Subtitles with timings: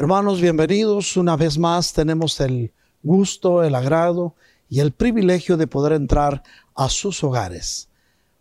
[0.00, 1.16] Hermanos, bienvenidos.
[1.16, 4.36] Una vez más tenemos el gusto, el agrado
[4.68, 6.44] y el privilegio de poder entrar
[6.76, 7.88] a sus hogares.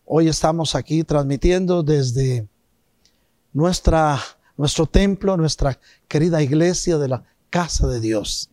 [0.06, 2.48] Hoy estamos aquí transmitiendo desde
[3.54, 4.22] nuestra,
[4.56, 8.52] nuestro templo, nuestra querida iglesia de la casa de Dios.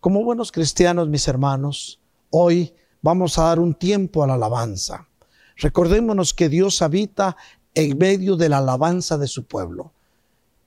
[0.00, 2.00] Como buenos cristianos, mis hermanos,
[2.30, 5.06] hoy vamos a dar un tiempo a la alabanza.
[5.56, 7.36] Recordémonos que Dios habita
[7.76, 9.92] en medio de la alabanza de su pueblo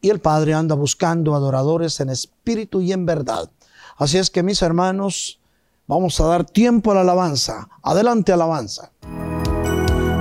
[0.02, 3.50] y el Padre anda buscando adoradores en espíritu y en verdad.
[3.98, 5.40] Así es que mis hermanos,
[5.88, 7.70] vamos a dar tiempo a la alabanza.
[7.84, 8.92] Adelante alabanza.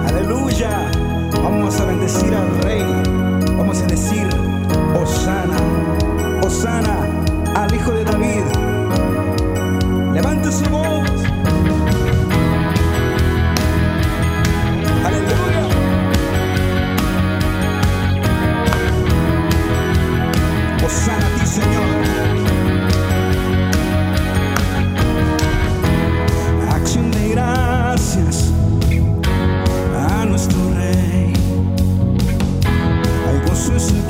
[0.06, 0.90] Aleluya.
[1.42, 2.82] Vamos a bendecir al Rey.
[3.56, 4.28] Vamos a decir,
[4.95, 5.59] Osana,
[6.45, 6.99] Osana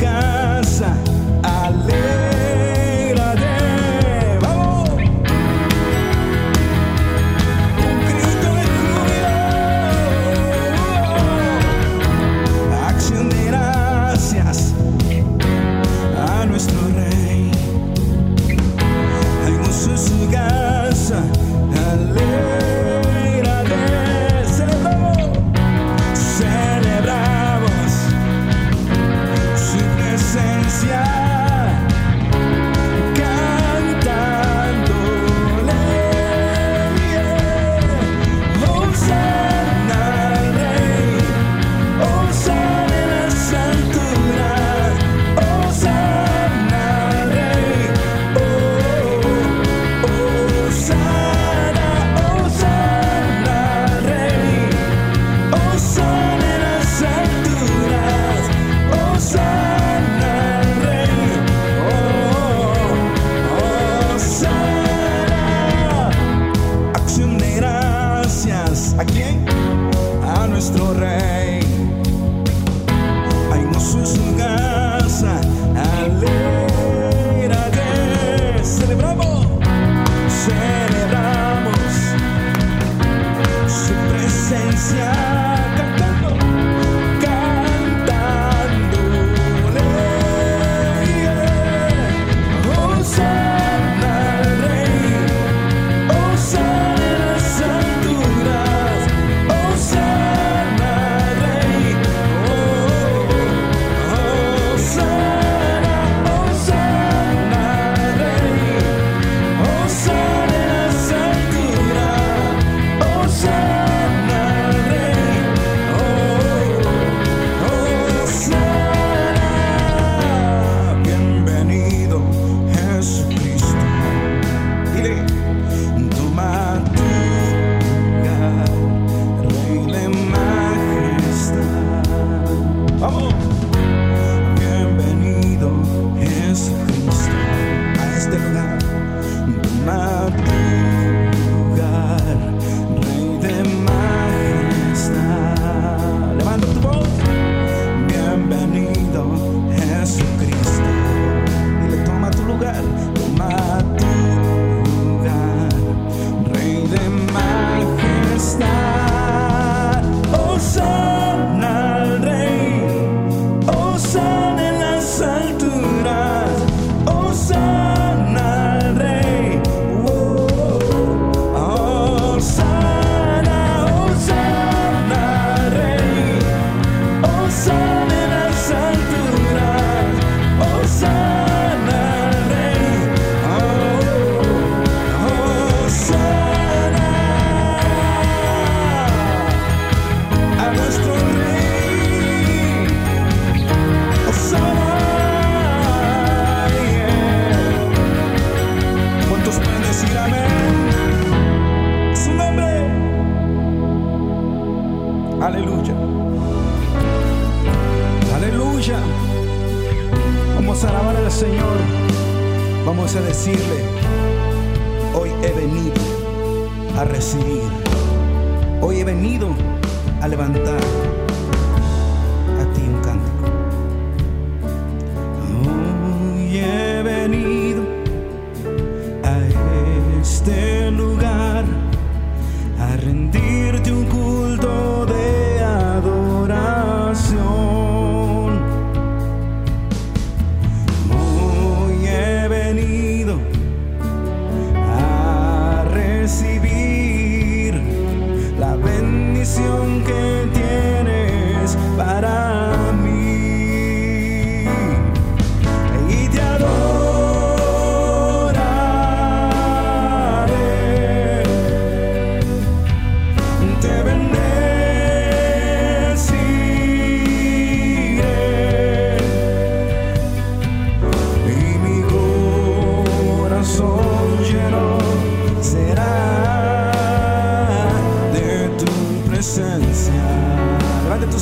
[0.01, 0.87] gozo
[1.45, 2.20] en su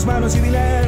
[0.08, 0.87] manos y dile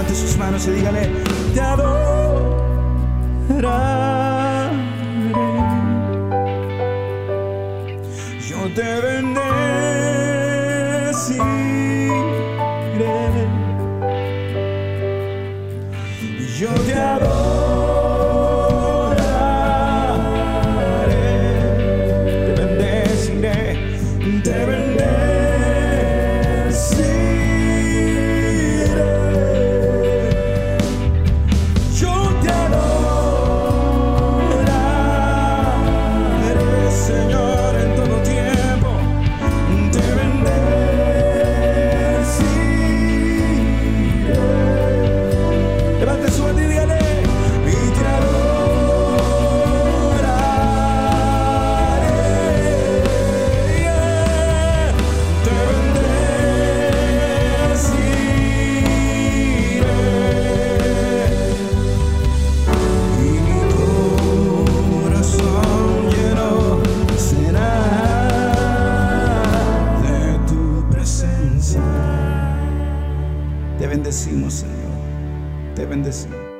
[0.00, 1.10] levante sus manos y dígale,
[1.54, 1.90] te adoraré.
[8.48, 9.49] Yo te bendeciré.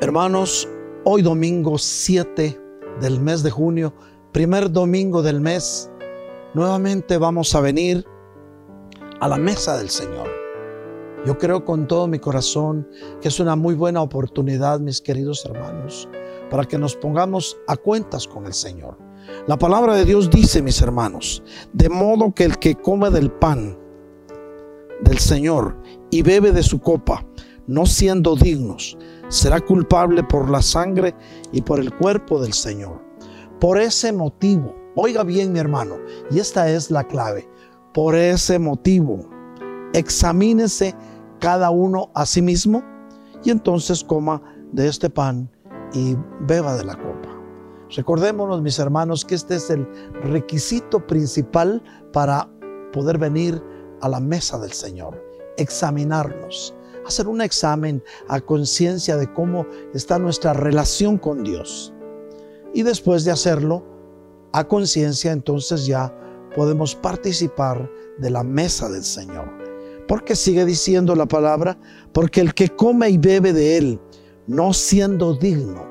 [0.03, 0.67] Hermanos,
[1.05, 2.59] hoy domingo 7
[3.03, 3.93] del mes de junio,
[4.33, 5.91] primer domingo del mes,
[6.55, 8.07] nuevamente vamos a venir
[9.21, 10.27] a la mesa del Señor.
[11.27, 12.89] Yo creo con todo mi corazón
[13.21, 16.09] que es una muy buena oportunidad, mis queridos hermanos,
[16.49, 18.97] para que nos pongamos a cuentas con el Señor.
[19.47, 21.43] La palabra de Dios dice, mis hermanos,
[21.75, 23.79] de modo que el que come del pan
[25.03, 25.77] del Señor
[26.11, 27.23] y bebe de su copa,
[27.67, 28.97] no siendo dignos,
[29.31, 31.15] será culpable por la sangre
[31.53, 33.03] y por el cuerpo del Señor.
[33.59, 35.97] Por ese motivo, oiga bien mi hermano,
[36.31, 37.49] y esta es la clave,
[37.95, 39.29] por ese motivo,
[39.95, 40.95] examínese
[41.39, 42.83] cada uno a sí mismo
[43.43, 45.51] y entonces coma de este pan
[45.93, 47.29] y beba de la copa.
[47.97, 49.89] Recordémonos, mis hermanos, que este es el
[50.23, 51.83] requisito principal
[52.13, 52.49] para
[52.93, 53.61] poder venir
[54.01, 55.21] a la mesa del Señor.
[55.57, 56.75] examinarnos,
[57.07, 61.93] hacer un examen a conciencia de cómo está nuestra relación con Dios.
[62.75, 63.85] Y después de hacerlo
[64.53, 66.15] a conciencia, entonces ya
[66.55, 69.49] podemos participar de la mesa del Señor.
[70.07, 71.79] Porque sigue diciendo la palabra,
[72.13, 74.01] porque el que come y bebe de él,
[74.47, 75.89] no siendo digno.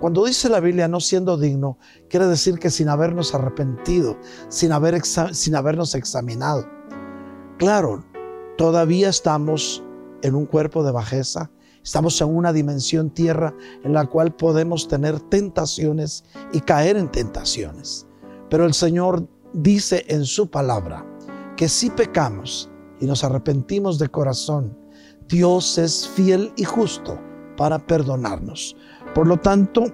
[0.00, 1.78] Cuando dice la Biblia no siendo digno,
[2.10, 4.18] quiere decir que sin habernos arrepentido,
[4.48, 6.66] sin, haber sin habernos examinado.
[7.56, 8.04] Claro,
[8.58, 9.82] todavía estamos
[10.24, 11.50] en un cuerpo de bajeza,
[11.82, 13.54] estamos en una dimensión tierra
[13.84, 18.06] en la cual podemos tener tentaciones y caer en tentaciones.
[18.48, 21.06] Pero el Señor dice en su palabra
[21.58, 24.76] que si pecamos y nos arrepentimos de corazón,
[25.28, 27.20] Dios es fiel y justo
[27.58, 28.76] para perdonarnos.
[29.14, 29.84] Por lo tanto,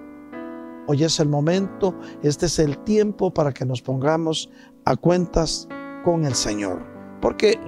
[0.86, 4.48] hoy es el momento, este es el tiempo para que nos pongamos
[4.84, 5.66] a cuentas
[6.04, 6.99] con el Señor.
[7.20, 7.58] Porque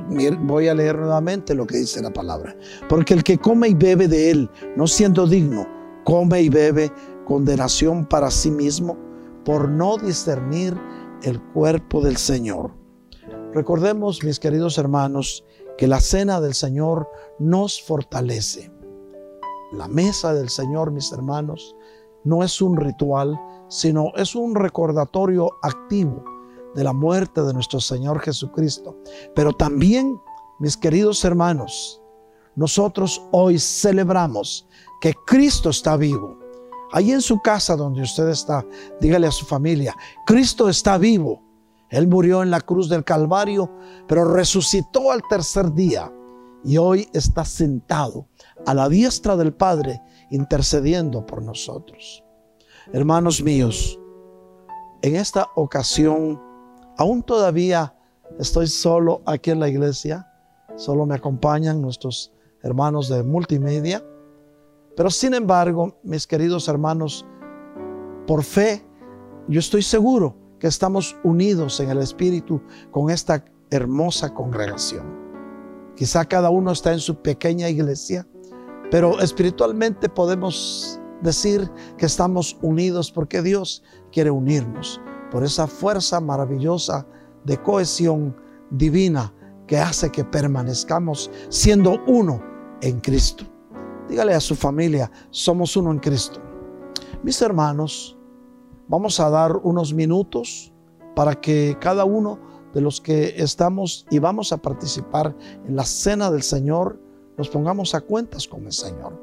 [0.40, 2.56] voy a leer nuevamente lo que dice la palabra.
[2.88, 5.66] Porque el que come y bebe de él, no siendo digno,
[6.04, 6.90] come y bebe
[7.26, 8.96] condenación para sí mismo
[9.44, 10.76] por no discernir
[11.22, 12.72] el cuerpo del Señor.
[13.52, 15.44] Recordemos, mis queridos hermanos,
[15.76, 18.72] que la cena del Señor nos fortalece.
[19.72, 21.76] La mesa del Señor, mis hermanos,
[22.24, 26.31] no es un ritual, sino es un recordatorio activo
[26.74, 28.96] de la muerte de nuestro Señor Jesucristo.
[29.34, 30.20] Pero también,
[30.58, 32.00] mis queridos hermanos,
[32.54, 34.66] nosotros hoy celebramos
[35.00, 36.38] que Cristo está vivo.
[36.92, 38.64] Ahí en su casa donde usted está,
[39.00, 41.42] dígale a su familia, Cristo está vivo.
[41.88, 43.70] Él murió en la cruz del Calvario,
[44.06, 46.12] pero resucitó al tercer día
[46.64, 48.28] y hoy está sentado
[48.66, 50.00] a la diestra del Padre
[50.30, 52.22] intercediendo por nosotros.
[52.92, 53.98] Hermanos míos,
[55.02, 56.40] en esta ocasión,
[56.98, 57.94] aún todavía
[58.38, 60.28] estoy solo aquí en la iglesia,
[60.76, 62.32] solo me acompañan nuestros
[62.62, 64.04] hermanos de multimedia.
[64.96, 67.24] Pero sin embargo, mis queridos hermanos,
[68.26, 68.84] por fe,
[69.48, 75.20] yo estoy seguro que estamos unidos en el Espíritu con esta hermosa congregación.
[75.96, 78.26] Quizá cada uno está en su pequeña iglesia,
[78.90, 85.00] pero espiritualmente podemos decir que estamos unidos porque Dios quiere unirnos
[85.32, 87.06] por esa fuerza maravillosa
[87.44, 88.36] de cohesión
[88.70, 89.32] divina
[89.66, 92.42] que hace que permanezcamos siendo uno
[92.82, 93.44] en Cristo.
[94.10, 96.38] Dígale a su familia, somos uno en Cristo.
[97.22, 98.18] Mis hermanos,
[98.88, 100.70] vamos a dar unos minutos
[101.16, 102.38] para que cada uno
[102.74, 105.34] de los que estamos y vamos a participar
[105.66, 107.00] en la cena del Señor,
[107.38, 109.18] nos pongamos a cuentas con el Señor.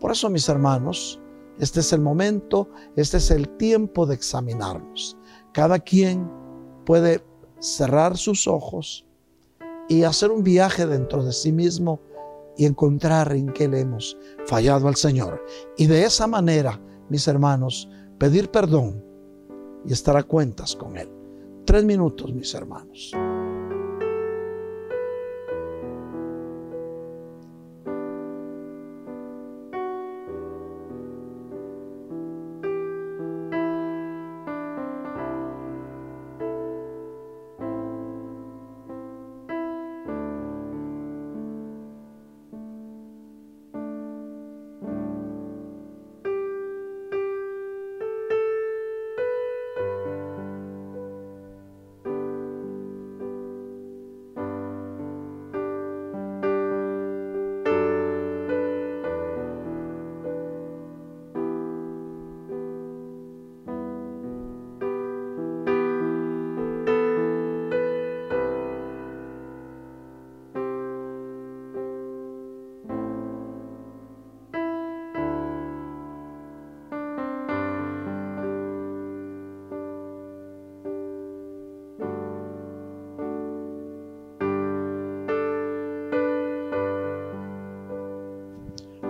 [0.00, 1.18] Por eso, mis hermanos,
[1.58, 5.16] este es el momento, este es el tiempo de examinarnos.
[5.56, 6.30] Cada quien
[6.84, 7.24] puede
[7.60, 9.06] cerrar sus ojos
[9.88, 11.98] y hacer un viaje dentro de sí mismo
[12.58, 15.42] y encontrar en qué le hemos fallado al Señor.
[15.78, 19.02] Y de esa manera, mis hermanos, pedir perdón
[19.86, 21.08] y estar a cuentas con Él.
[21.64, 23.16] Tres minutos, mis hermanos.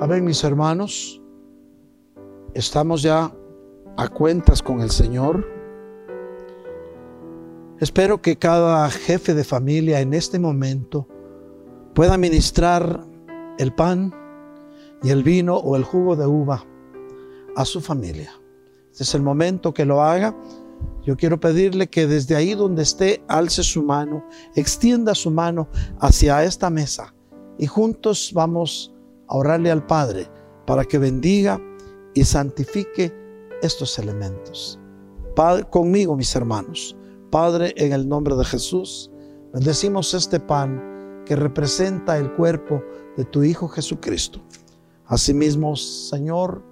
[0.07, 1.21] Mis hermanos.
[2.55, 3.35] Estamos ya
[3.97, 5.45] a cuentas con el Señor.
[7.81, 11.09] Espero que cada jefe de familia en este momento
[11.93, 13.05] pueda ministrar
[13.59, 14.15] el pan
[15.03, 16.65] y el vino o el jugo de uva
[17.57, 18.31] a su familia.
[18.93, 20.37] Este es el momento que lo haga.
[21.05, 26.45] Yo quiero pedirle que desde ahí donde esté, alce su mano, extienda su mano hacia
[26.45, 27.13] esta mesa
[27.59, 28.93] y juntos vamos
[29.29, 30.29] a orarle al Padre
[30.67, 31.61] para que bendiga
[32.15, 33.13] y santifique
[33.63, 34.79] estos elementos.
[35.35, 36.97] Padre, conmigo, mis hermanos.
[37.31, 39.11] Padre, en el nombre de Jesús,
[39.53, 42.83] bendecimos este pan que representa el cuerpo
[43.17, 44.41] de tu Hijo Jesucristo.
[45.07, 46.65] Asimismo, Señor,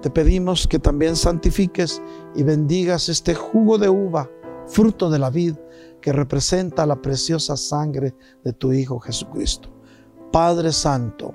[0.00, 2.02] te pedimos que también santifiques
[2.34, 4.30] y bendigas este jugo de uva,
[4.66, 5.56] fruto de la vid,
[6.00, 9.70] que representa la preciosa sangre de tu Hijo Jesucristo.
[10.30, 11.32] Padre Santo,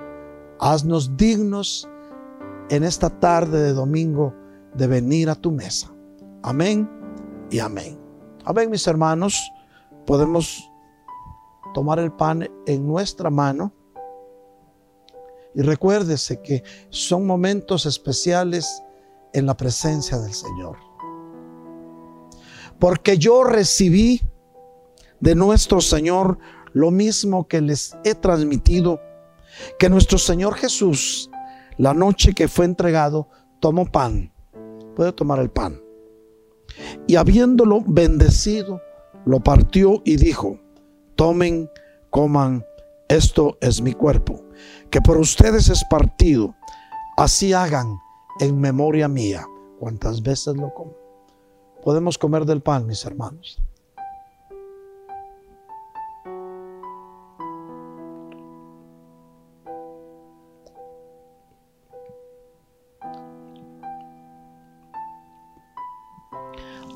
[0.60, 1.88] haznos dignos
[2.70, 4.34] en esta tarde de domingo
[4.76, 5.94] de venir a tu mesa.
[6.44, 6.90] Amén
[7.50, 8.00] y amén.
[8.46, 9.52] Amén, mis hermanos.
[10.06, 10.70] Podemos
[11.74, 13.74] tomar el pan en nuestra mano.
[15.56, 18.84] Y recuérdese que son momentos especiales
[19.34, 20.78] en la presencia del Señor.
[22.80, 24.22] Porque yo recibí
[25.20, 26.38] de nuestro Señor
[26.72, 29.00] lo mismo que les he transmitido,
[29.78, 31.30] que nuestro Señor Jesús,
[31.78, 34.34] la noche que fue entregado, tomó pan.
[34.96, 35.82] Puede tomar el pan.
[37.08, 38.82] Y habiéndolo bendecido,
[39.26, 40.60] lo partió y dijo,
[41.16, 41.70] tomen,
[42.10, 42.66] coman,
[43.08, 44.44] esto es mi cuerpo,
[44.90, 46.56] que por ustedes es partido,
[47.18, 47.98] así hagan
[48.40, 49.46] en memoria mía.
[49.80, 50.96] ¿Cuántas veces lo comen?
[51.82, 53.62] Podemos comer del pan, mis hermanos.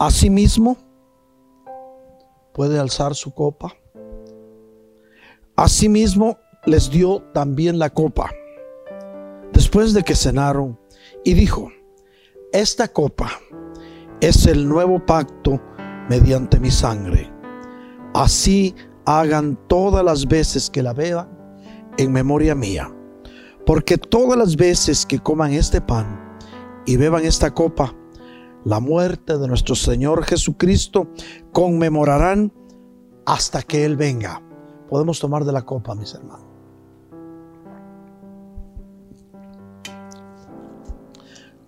[0.06, 0.76] Asimismo,
[2.52, 3.74] puede alzar su copa
[5.56, 8.30] Asimismo les dio también la copa,
[9.54, 10.78] después de que cenaron,
[11.24, 11.72] y dijo,
[12.52, 13.30] esta copa
[14.20, 15.62] es el nuevo pacto
[16.10, 17.32] mediante mi sangre.
[18.14, 21.30] Así hagan todas las veces que la beban
[21.98, 22.94] en memoria mía.
[23.66, 26.40] Porque todas las veces que coman este pan
[26.86, 27.96] y beban esta copa,
[28.66, 31.08] la muerte de nuestro Señor Jesucristo
[31.52, 32.52] conmemorarán
[33.26, 34.42] hasta que Él venga.
[34.90, 36.46] Podemos tomar de la copa, mis hermanos.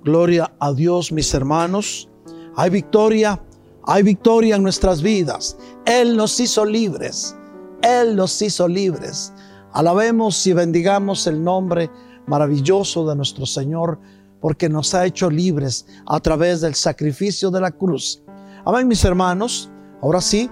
[0.04, 2.08] Gloria a Dios, mis hermanos.
[2.56, 3.42] Hay victoria,
[3.86, 5.58] hay victoria en nuestras vidas.
[5.86, 7.36] Él nos hizo libres.
[7.82, 9.34] Él nos hizo libres.
[9.74, 11.90] Alabemos y bendigamos el nombre
[12.28, 14.00] maravilloso de nuestro Señor,
[14.46, 18.22] porque nos ha hecho libres a través del sacrificio de la cruz.
[18.64, 19.72] Amén, mis hermanos.
[20.04, 20.48] Ahora sí,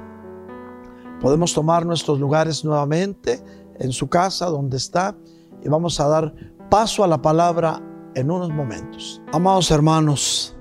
[1.22, 3.42] Podemos tomar nuestros lugares nuevamente
[3.80, 5.16] en su casa, donde está,
[5.64, 6.34] y vamos a dar
[6.70, 7.82] paso a la palabra
[8.16, 9.22] en unos momentos.
[9.32, 10.54] Amados hermanos,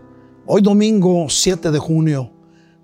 [0.46, 2.32] hoy domingo 7 de junio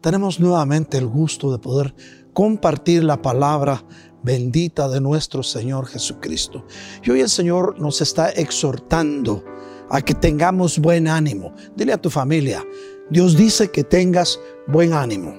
[0.01, 1.95] tenemos nuevamente el gusto de poder
[2.33, 3.85] compartir la palabra
[4.25, 6.65] bendita de nuestro Señor Jesucristo.
[7.05, 9.45] Y hoy el Señor nos está exhortando
[9.90, 11.53] a que tengamos buen ánimo.
[11.77, 12.64] Dile a tu familia,
[13.11, 15.35] Dios dice que tengas buen ánimo.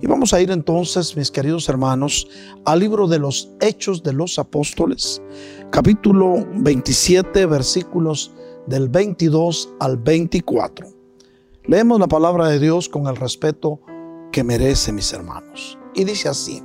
[0.00, 2.28] Y vamos a ir entonces, mis queridos hermanos,
[2.64, 5.22] al libro de los Hechos de los Apóstoles,
[5.70, 8.32] capítulo 27, versículos
[8.66, 10.86] del 22 al 24.
[11.64, 13.80] Leemos la palabra de Dios con el respeto
[14.32, 15.78] que merece, mis hermanos.
[15.94, 16.62] Y dice así,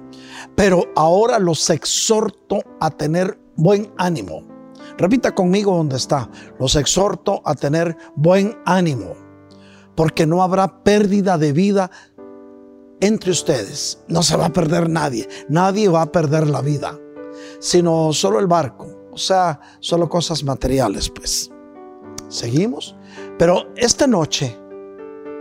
[0.55, 4.50] pero ahora los exhorto a tener buen ánimo.
[4.97, 6.29] Repita conmigo donde está.
[6.59, 9.13] Los exhorto a tener buen ánimo,
[9.95, 11.91] porque no habrá pérdida de vida
[12.99, 14.03] entre ustedes.
[14.07, 15.27] No se va a perder nadie.
[15.49, 16.97] Nadie va a perder la vida,
[17.59, 18.87] sino solo el barco.
[19.11, 21.51] O sea, solo cosas materiales, pues.
[22.29, 22.95] Seguimos.
[23.37, 24.57] Pero esta noche,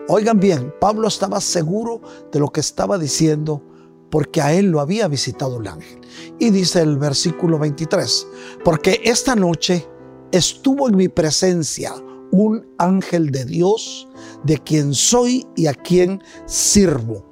[0.09, 2.01] oigan bien, Pablo estaba seguro
[2.33, 3.63] de lo que estaba diciendo
[4.11, 6.01] porque a él lo había visitado el ángel.
[6.39, 8.27] Y dice el versículo 23,
[8.65, 9.87] porque esta noche
[10.33, 11.93] estuvo en mi presencia
[12.33, 14.09] un ángel de Dios,
[14.45, 17.31] de quien soy y a quien sirvo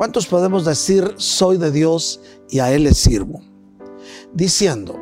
[0.00, 3.42] ¿Cuántos podemos decir, soy de Dios y a Él le sirvo?
[4.32, 4.96] Diciendo,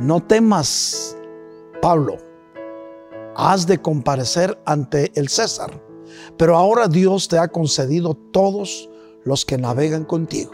[0.00, 1.16] no temas,
[1.80, 2.18] Pablo,
[3.36, 5.82] has de comparecer ante el César,
[6.36, 8.89] pero ahora Dios te ha concedido todos
[9.24, 10.52] los que navegan contigo.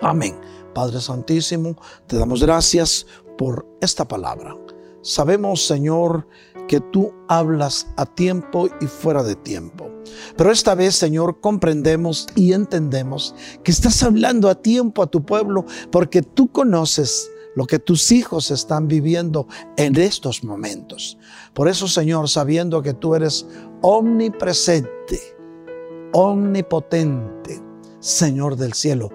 [0.00, 0.38] Amén.
[0.74, 4.56] Padre Santísimo, te damos gracias por esta palabra.
[5.02, 6.26] Sabemos, Señor,
[6.68, 9.90] que tú hablas a tiempo y fuera de tiempo.
[10.36, 15.64] Pero esta vez, Señor, comprendemos y entendemos que estás hablando a tiempo a tu pueblo
[15.90, 21.18] porque tú conoces lo que tus hijos están viviendo en estos momentos.
[21.54, 23.46] Por eso, Señor, sabiendo que tú eres
[23.82, 25.39] omnipresente,
[26.12, 27.60] omnipotente,
[28.00, 29.10] Señor del cielo,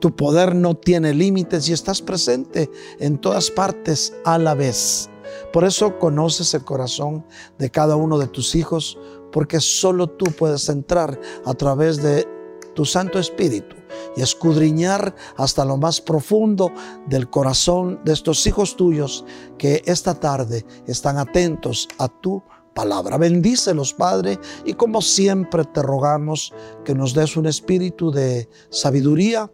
[0.00, 5.10] tu poder no tiene límites y estás presente en todas partes a la vez.
[5.52, 7.24] Por eso conoces el corazón
[7.58, 8.98] de cada uno de tus hijos,
[9.30, 12.26] porque solo tú puedes entrar a través de
[12.74, 13.76] tu Santo Espíritu
[14.16, 16.72] y escudriñar hasta lo más profundo
[17.06, 19.24] del corazón de estos hijos tuyos
[19.58, 22.42] que esta tarde están atentos a tu
[22.80, 23.18] palabra.
[23.18, 29.50] Bendícelos, Padre, y como siempre te rogamos que nos des un espíritu de sabiduría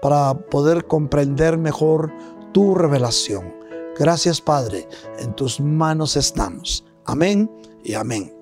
[0.00, 2.12] para poder comprender mejor
[2.52, 3.52] tu revelación.
[3.98, 4.86] Gracias, Padre,
[5.18, 6.84] en tus manos estamos.
[7.06, 7.50] Amén
[7.82, 8.39] y amén.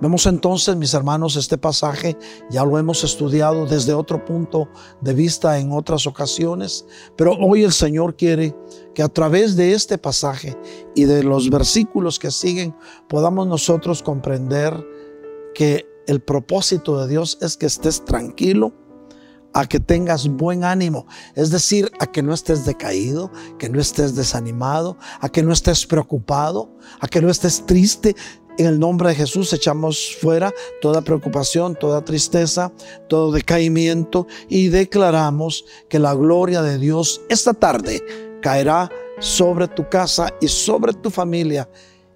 [0.00, 2.16] Vemos entonces, mis hermanos, este pasaje,
[2.50, 4.68] ya lo hemos estudiado desde otro punto
[5.00, 6.84] de vista en otras ocasiones,
[7.16, 8.54] pero hoy el Señor quiere
[8.94, 10.58] que a través de este pasaje
[10.94, 12.74] y de los versículos que siguen
[13.08, 14.74] podamos nosotros comprender
[15.54, 18.74] que el propósito de Dios es que estés tranquilo,
[19.54, 24.16] a que tengas buen ánimo, es decir, a que no estés decaído, que no estés
[24.16, 28.16] desanimado, a que no estés preocupado, a que no estés triste,
[28.58, 32.72] en el nombre de Jesús echamos fuera toda preocupación, toda tristeza,
[33.08, 38.02] todo decaimiento y declaramos que la gloria de Dios esta tarde
[38.40, 41.68] caerá sobre tu casa y sobre tu familia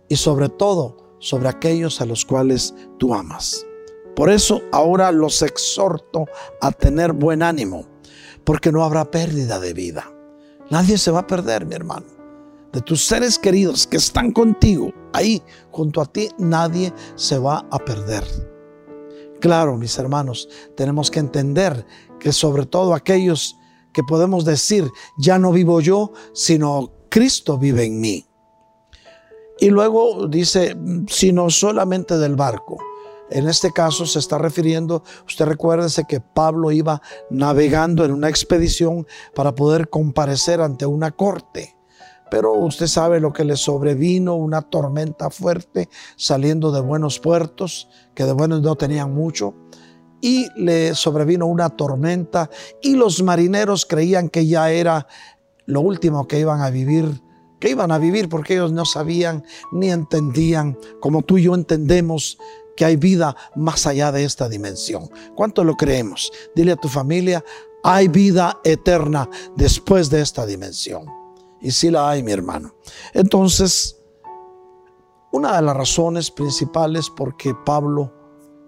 [0.08, 3.66] y sobre todo sobre aquellos a los cuales tú amas.
[4.14, 6.26] Por eso ahora los exhorto
[6.60, 7.86] a tener buen ánimo,
[8.44, 10.12] porque no habrá pérdida de vida.
[10.70, 12.18] Nadie se va a perder, mi hermano
[12.72, 17.78] de tus seres queridos que están contigo, ahí junto a ti, nadie se va a
[17.78, 18.24] perder.
[19.40, 21.86] Claro, mis hermanos, tenemos que entender
[22.18, 23.56] que sobre todo aquellos
[23.92, 28.26] que podemos decir, ya no vivo yo, sino Cristo vive en mí.
[29.60, 30.76] Y luego dice,
[31.08, 32.78] sino solamente del barco.
[33.30, 39.06] En este caso se está refiriendo, usted recuérdese que Pablo iba navegando en una expedición
[39.34, 41.77] para poder comparecer ante una corte.
[42.30, 48.24] Pero usted sabe lo que le sobrevino, una tormenta fuerte saliendo de buenos puertos, que
[48.24, 49.54] de buenos no tenían mucho,
[50.20, 52.50] y le sobrevino una tormenta
[52.82, 55.06] y los marineros creían que ya era
[55.66, 57.22] lo último que iban a vivir,
[57.60, 62.38] que iban a vivir porque ellos no sabían ni entendían, como tú y yo entendemos,
[62.76, 65.10] que hay vida más allá de esta dimensión.
[65.34, 66.30] ¿Cuánto lo creemos?
[66.54, 67.44] Dile a tu familia,
[67.82, 71.17] hay vida eterna después de esta dimensión.
[71.60, 72.74] Y sí la hay, mi hermano.
[73.12, 73.98] Entonces,
[75.32, 78.12] una de las razones principales por que Pablo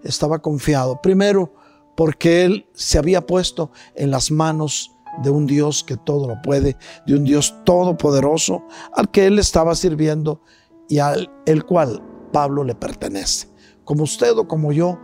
[0.03, 1.53] estaba confiado, primero,
[1.95, 4.91] porque él se había puesto en las manos
[5.23, 8.63] de un Dios que todo lo puede, de un Dios todopoderoso
[8.95, 10.41] al que él estaba sirviendo
[10.87, 12.01] y al el cual
[12.31, 13.49] Pablo le pertenece.
[13.83, 14.99] Como usted o como yo,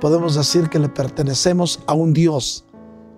[0.00, 2.64] podemos decir que le pertenecemos a un Dios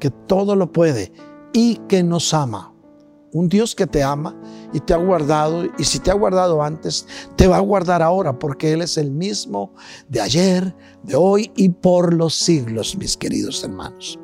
[0.01, 1.13] que todo lo puede
[1.53, 2.72] y que nos ama
[3.33, 4.37] un Dios que te ama
[4.73, 8.39] y te ha guardado, y si te ha guardado antes, te va a guardar ahora,
[8.39, 9.75] porque Él es el mismo
[10.09, 14.19] de ayer, de hoy y por los siglos, mis queridos hermanos.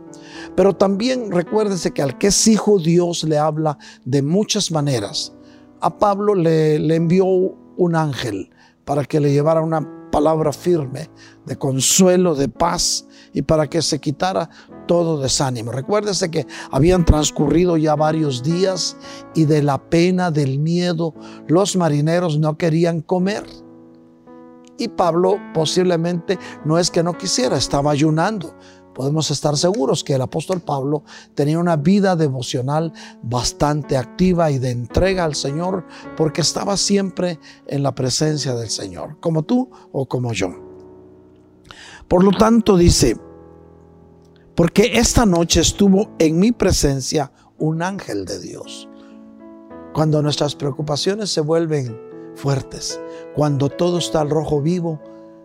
[0.54, 5.32] Pero también recuérdese que al que es hijo Dios le habla de muchas maneras.
[5.80, 8.50] A Pablo le, le envió un ángel
[8.84, 11.10] para que le llevara una palabra firme
[11.46, 13.07] de consuelo, de paz
[13.38, 14.50] y para que se quitara
[14.88, 15.70] todo desánimo.
[15.70, 18.96] Recuérdese que habían transcurrido ya varios días
[19.32, 21.14] y de la pena, del miedo,
[21.46, 23.46] los marineros no querían comer.
[24.76, 28.56] Y Pablo posiblemente no es que no quisiera, estaba ayunando.
[28.92, 31.04] Podemos estar seguros que el apóstol Pablo
[31.36, 37.84] tenía una vida devocional bastante activa y de entrega al Señor porque estaba siempre en
[37.84, 40.48] la presencia del Señor, como tú o como yo.
[42.08, 43.16] Por lo tanto dice,
[44.58, 48.88] porque esta noche estuvo en mi presencia un ángel de Dios.
[49.94, 51.96] Cuando nuestras preocupaciones se vuelven
[52.34, 53.00] fuertes,
[53.36, 55.00] cuando todo está al rojo vivo,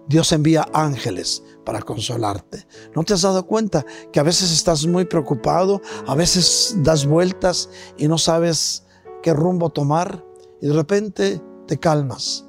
[0.07, 2.65] Dios envía ángeles para consolarte.
[2.95, 7.69] ¿No te has dado cuenta que a veces estás muy preocupado, a veces das vueltas
[7.99, 8.87] y no sabes
[9.21, 10.25] qué rumbo tomar
[10.59, 12.47] y de repente te calmas?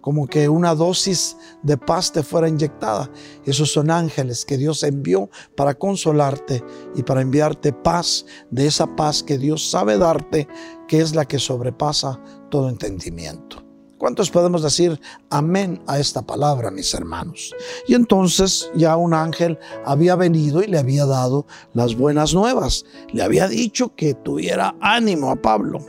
[0.00, 3.10] Como que una dosis de paz te fuera inyectada.
[3.44, 9.22] Esos son ángeles que Dios envió para consolarte y para enviarte paz, de esa paz
[9.22, 10.48] que Dios sabe darte,
[10.88, 13.64] que es la que sobrepasa todo entendimiento.
[14.00, 17.54] ¿Cuántos podemos decir amén a esta palabra, mis hermanos?
[17.86, 22.86] Y entonces ya un ángel había venido y le había dado las buenas nuevas.
[23.12, 25.84] Le había dicho que tuviera ánimo a Pablo.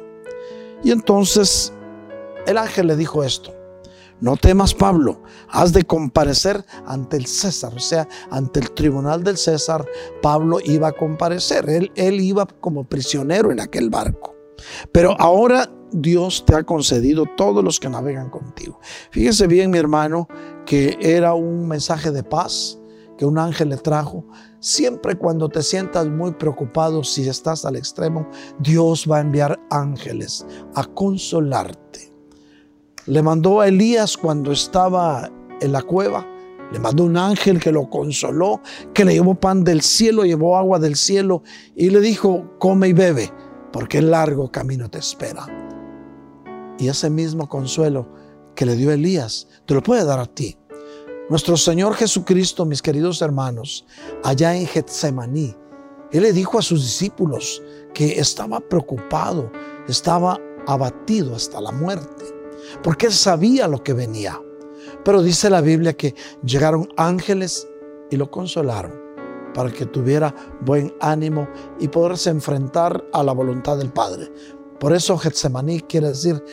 [0.83, 1.71] Y entonces
[2.45, 3.53] el ángel le dijo esto.
[4.21, 9.35] No temas, Pablo, has de comparecer ante el César, o sea, ante el tribunal del
[9.35, 9.83] César,
[10.21, 14.35] Pablo iba a comparecer, él, él iba como prisionero en aquel barco.
[14.91, 18.79] Pero ahora Dios te ha concedido todos los que navegan contigo.
[19.09, 20.27] Fíjese bien, mi hermano,
[20.67, 22.79] que era un mensaje de paz,
[23.17, 24.25] que un ángel le trajo.
[24.59, 28.29] Siempre cuando te sientas muy preocupado, si estás al extremo,
[28.59, 32.10] Dios va a enviar ángeles a consolarte.
[33.07, 36.27] Le mandó a Elías cuando estaba en la cueva.
[36.71, 38.61] Le mandó un ángel que lo consoló,
[38.93, 41.43] que le llevó pan del cielo, llevó agua del cielo
[41.75, 43.29] y le dijo, come y bebe,
[43.73, 45.47] porque el largo camino te espera.
[46.77, 48.07] Y ese mismo consuelo
[48.55, 50.57] que le dio Elías, te lo puede dar a ti.
[51.29, 53.85] Nuestro Señor Jesucristo, mis queridos hermanos,
[54.23, 55.55] allá en Getsemaní,
[56.11, 57.61] Él le dijo a sus discípulos
[57.93, 59.51] que estaba preocupado,
[59.87, 62.40] estaba abatido hasta la muerte,
[62.83, 64.39] porque Él sabía lo que venía.
[65.03, 67.67] Pero dice la Biblia que llegaron ángeles
[68.09, 68.99] y lo consolaron
[69.53, 71.47] para que tuviera buen ánimo
[71.79, 74.31] y poderse enfrentar a la voluntad del Padre.
[74.79, 76.43] Por eso Getsemaní quiere decir,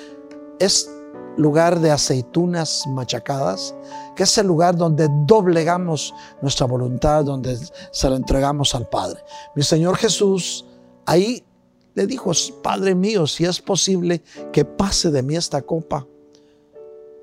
[0.59, 0.91] es
[1.37, 3.75] lugar de aceitunas machacadas,
[4.17, 7.57] que es el lugar donde doblegamos nuestra voluntad, donde
[7.93, 9.21] se la entregamos al Padre.
[9.55, 10.67] Mi Señor Jesús
[11.07, 11.45] ahí
[11.99, 12.31] le dijo,
[12.63, 16.07] Padre mío, si es posible que pase de mí esta copa,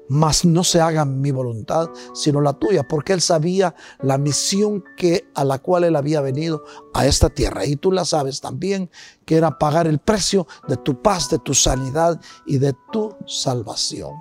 [0.10, 5.30] mas no se haga mi voluntad, sino la tuya, porque él sabía la misión que
[5.34, 7.66] a la cual él había venido a esta tierra.
[7.66, 8.90] Y tú la sabes también,
[9.24, 14.12] que era pagar el precio de tu paz, de tu sanidad y de tu salvación.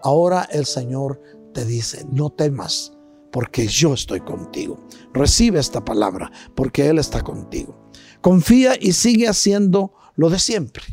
[0.00, 1.20] Ahora el Señor
[1.52, 2.92] te dice, no temas,
[3.32, 4.78] porque yo estoy contigo.
[5.12, 7.87] Recibe esta palabra, porque Él está contigo.
[8.20, 10.84] Confía y sigue haciendo lo de siempre.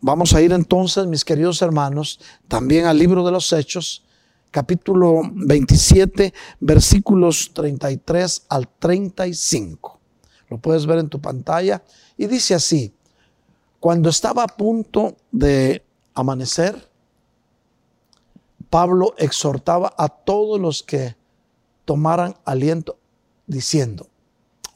[0.00, 4.04] Vamos a ir entonces, mis queridos hermanos, también al libro de los Hechos,
[4.50, 9.98] capítulo 27, versículos 33 al 35.
[10.50, 11.82] Lo puedes ver en tu pantalla.
[12.18, 12.94] Y dice así,
[13.80, 15.84] cuando estaba a punto de
[16.14, 16.88] amanecer,
[18.70, 21.16] Pablo exhortaba a todos los que
[21.84, 22.98] tomaran aliento
[23.46, 24.08] diciendo,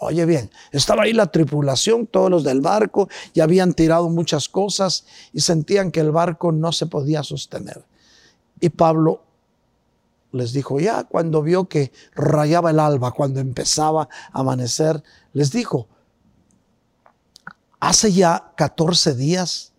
[0.01, 5.05] Oye bien, estaba ahí la tripulación, todos los del barco, ya habían tirado muchas cosas
[5.33, 7.85] y sentían que el barco no se podía sostener.
[8.61, 9.23] Y Pablo
[10.31, 15.89] les dijo, ya cuando vio que rayaba el alba, cuando empezaba a amanecer, les dijo,
[17.81, 19.73] hace ya 14 días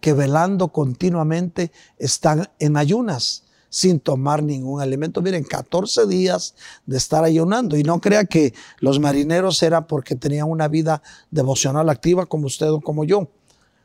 [0.00, 5.22] que velando continuamente están en ayunas sin tomar ningún alimento.
[5.22, 6.54] Miren, 14 días
[6.84, 7.78] de estar ayunando.
[7.78, 12.70] Y no crea que los marineros era porque tenían una vida devocional activa como usted
[12.70, 13.30] o como yo.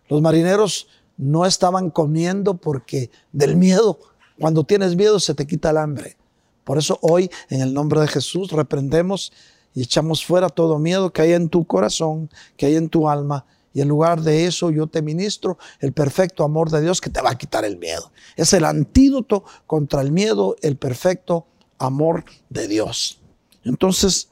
[0.09, 3.99] Los marineros no estaban comiendo porque del miedo.
[4.37, 6.17] Cuando tienes miedo se te quita el hambre.
[6.65, 9.31] Por eso hoy, en el nombre de Jesús, reprendemos
[9.73, 13.45] y echamos fuera todo miedo que hay en tu corazón, que hay en tu alma
[13.73, 17.21] y en lugar de eso yo te ministro el perfecto amor de Dios que te
[17.21, 18.11] va a quitar el miedo.
[18.35, 21.45] Es el antídoto contra el miedo, el perfecto
[21.77, 23.21] amor de Dios.
[23.63, 24.29] Entonces,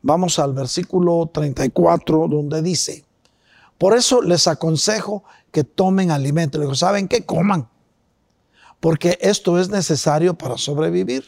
[0.00, 3.04] vamos al versículo 34 donde dice,
[3.78, 6.58] por eso les aconsejo que tomen alimento.
[6.58, 7.26] Les digo, ¿saben qué?
[7.26, 7.68] Coman.
[8.80, 11.24] Porque esto es necesario para sobrevivir.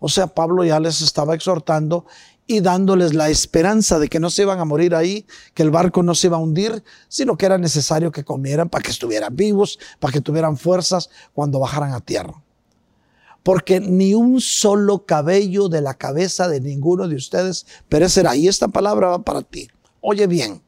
[0.00, 2.06] O sea, Pablo ya les estaba exhortando
[2.50, 6.02] y dándoles la esperanza de que no se iban a morir ahí, que el barco
[6.02, 9.78] no se iba a hundir, sino que era necesario que comieran para que estuvieran vivos,
[10.00, 12.42] para que tuvieran fuerzas cuando bajaran a tierra.
[13.44, 18.34] Porque ni un solo cabello de la cabeza de ninguno de ustedes perecerá.
[18.34, 19.68] Y esta palabra va para ti.
[20.00, 20.60] Oye bien,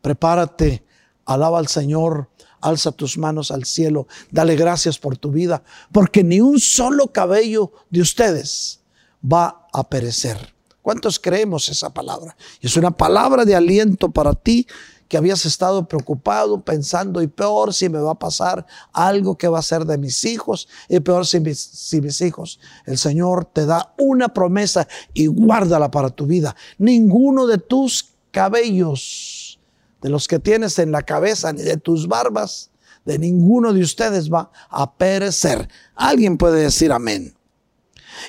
[0.00, 0.84] prepárate,
[1.24, 2.28] alaba al Señor,
[2.60, 7.72] alza tus manos al cielo, dale gracias por tu vida, porque ni un solo cabello
[7.90, 8.82] de ustedes
[9.20, 10.57] va a perecer.
[10.88, 12.34] ¿Cuántos creemos esa palabra?
[12.62, 14.66] Es una palabra de aliento para ti
[15.06, 19.58] que habías estado preocupado pensando, y peor si me va a pasar algo que va
[19.58, 22.58] a ser de mis hijos, y peor si mis, si mis hijos.
[22.86, 26.56] El Señor te da una promesa y guárdala para tu vida.
[26.78, 29.60] Ninguno de tus cabellos,
[30.00, 32.70] de los que tienes en la cabeza, ni de tus barbas,
[33.04, 35.68] de ninguno de ustedes va a perecer.
[35.94, 37.37] Alguien puede decir amén.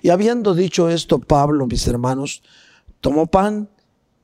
[0.01, 2.41] Y habiendo dicho esto, Pablo, mis hermanos,
[3.01, 3.69] tomó pan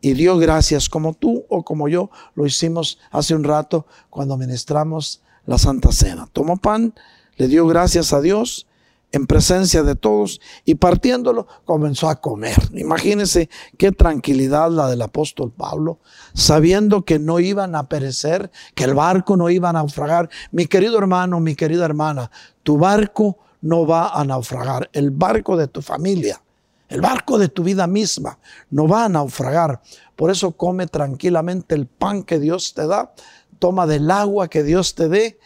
[0.01, 5.21] y dio gracias como tú o como yo lo hicimos hace un rato cuando ministramos
[5.45, 6.27] la Santa Cena.
[6.31, 6.93] Tomó pan,
[7.37, 8.67] le dio gracias a Dios
[9.11, 12.57] en presencia de todos y partiéndolo comenzó a comer.
[12.73, 15.99] Imagínense qué tranquilidad la del apóstol Pablo,
[16.33, 20.29] sabiendo que no iban a perecer, que el barco no iba a naufragar.
[20.51, 22.29] Mi querido hermano, mi querida hermana,
[22.63, 24.89] tu barco no va a naufragar.
[24.93, 26.39] El barco de tu familia,
[26.87, 28.37] el barco de tu vida misma,
[28.69, 29.81] no va a naufragar.
[30.15, 33.11] Por eso come tranquilamente el pan que Dios te da,
[33.57, 35.39] toma del agua que Dios te dé,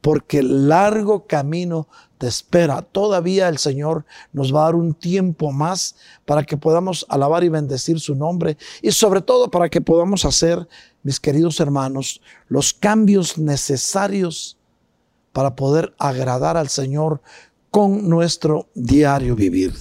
[0.00, 1.86] porque largo camino
[2.18, 2.82] te espera.
[2.82, 5.94] Todavía el Señor nos va a dar un tiempo más
[6.24, 10.66] para que podamos alabar y bendecir su nombre y sobre todo para que podamos hacer,
[11.04, 14.58] mis queridos hermanos, los cambios necesarios
[15.32, 17.22] para poder agradar al Señor
[17.72, 19.72] con nuestro diario vivir.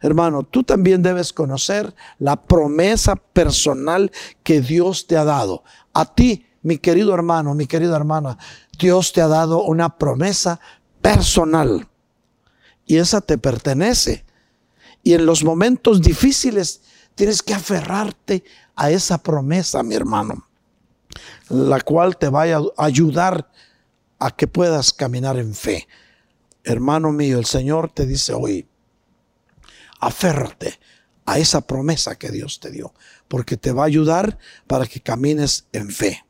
[0.00, 4.10] Hermano, tú también debes conocer la promesa personal
[4.42, 5.62] que Dios te ha dado.
[5.92, 8.38] A ti, mi querido hermano, mi querida hermana,
[8.78, 10.58] Dios te ha dado una promesa
[11.02, 11.86] personal
[12.86, 14.24] y esa te pertenece.
[15.02, 16.80] Y en los momentos difíciles
[17.14, 18.42] tienes que aferrarte
[18.74, 20.46] a esa promesa, mi hermano,
[21.50, 23.50] la cual te vaya a ayudar
[24.18, 25.86] a que puedas caminar en fe.
[26.64, 28.68] Hermano mío, el Señor te dice hoy,
[30.00, 30.78] aférrate
[31.24, 32.94] a esa promesa que Dios te dio,
[33.28, 36.24] porque te va a ayudar para que camines en fe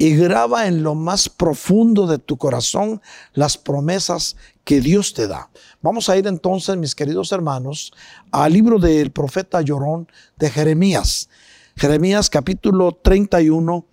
[0.00, 3.02] y graba en lo más profundo de tu corazón
[3.34, 4.34] las promesas
[4.64, 5.50] que Dios te da.
[5.82, 7.92] Vamos a ir entonces, mis queridos hermanos,
[8.30, 10.08] al libro del profeta Llorón
[10.38, 11.28] de Jeremías.
[11.76, 13.84] Jeremías capítulo 31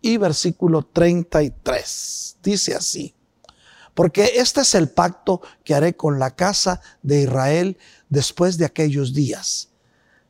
[0.00, 2.38] y versículo 33.
[2.42, 3.14] Dice así,
[3.94, 7.76] porque este es el pacto que haré con la casa de Israel
[8.08, 9.68] después de aquellos días.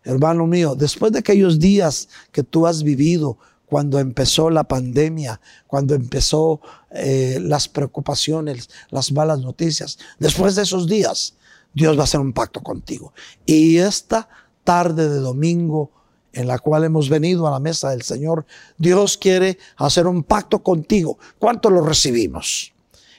[0.05, 3.39] Hermano mío, después de aquellos días que tú has vivido,
[3.73, 9.99] cuando empezó la pandemia, cuando empezó eh, las preocupaciones, las malas noticias.
[10.19, 11.37] Después de esos días,
[11.73, 13.15] Dios va a hacer un pacto contigo.
[13.47, 14.29] Y esta
[14.63, 15.91] tarde de domingo
[16.35, 18.45] en la cual hemos venido a la mesa del Señor,
[18.77, 21.19] Dios quiere hacer un pacto contigo.
[21.39, 22.72] ¿Cuánto lo recibimos?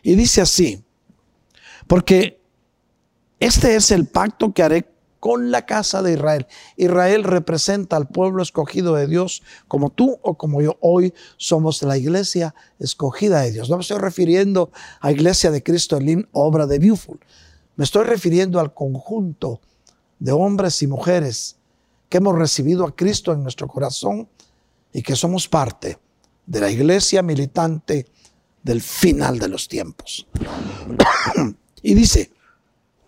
[0.03, 0.83] Y dice así,
[1.87, 2.39] porque
[3.39, 6.47] este es el pacto que haré con la casa de Israel.
[6.75, 10.77] Israel representa al pueblo escogido de Dios, como tú o como yo.
[10.81, 13.69] Hoy somos la iglesia escogida de Dios.
[13.69, 17.21] No me estoy refiriendo a Iglesia de Cristo en obra de Beautiful.
[17.77, 19.61] Me estoy refiriendo al conjunto
[20.19, 21.55] de hombres y mujeres
[22.09, 24.27] que hemos recibido a Cristo en nuestro corazón
[24.91, 25.97] y que somos parte
[26.45, 28.07] de la iglesia militante
[28.63, 30.25] del final de los tiempos.
[31.83, 32.31] y dice,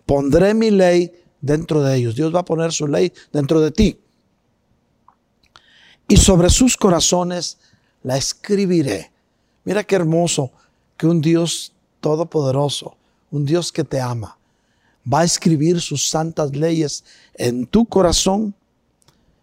[0.04, 2.14] pondré mi ley dentro de ellos.
[2.14, 3.98] Dios va a poner su ley dentro de ti.
[6.08, 7.58] Y sobre sus corazones
[8.02, 9.10] la escribiré.
[9.64, 10.52] Mira qué hermoso
[10.96, 12.96] que un Dios todopoderoso,
[13.30, 14.38] un Dios que te ama,
[15.12, 18.54] va a escribir sus santas leyes en tu corazón.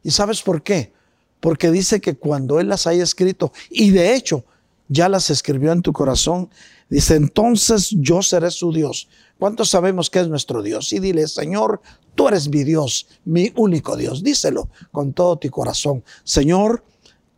[0.04, 0.94] ¿Y sabes por qué?
[1.40, 4.46] Porque dice que cuando Él las haya escrito, y de hecho
[4.94, 6.50] ya las escribió en tu corazón,
[6.88, 9.10] dice, entonces yo seré su Dios.
[9.40, 10.94] ¿Cuántos sabemos que es nuestro Dios?
[10.94, 11.82] Y dile, Señor,
[12.16, 14.24] tú eres mi Dios, mi único Dios.
[14.24, 16.04] Díselo con todo tu corazón.
[16.24, 16.86] Señor,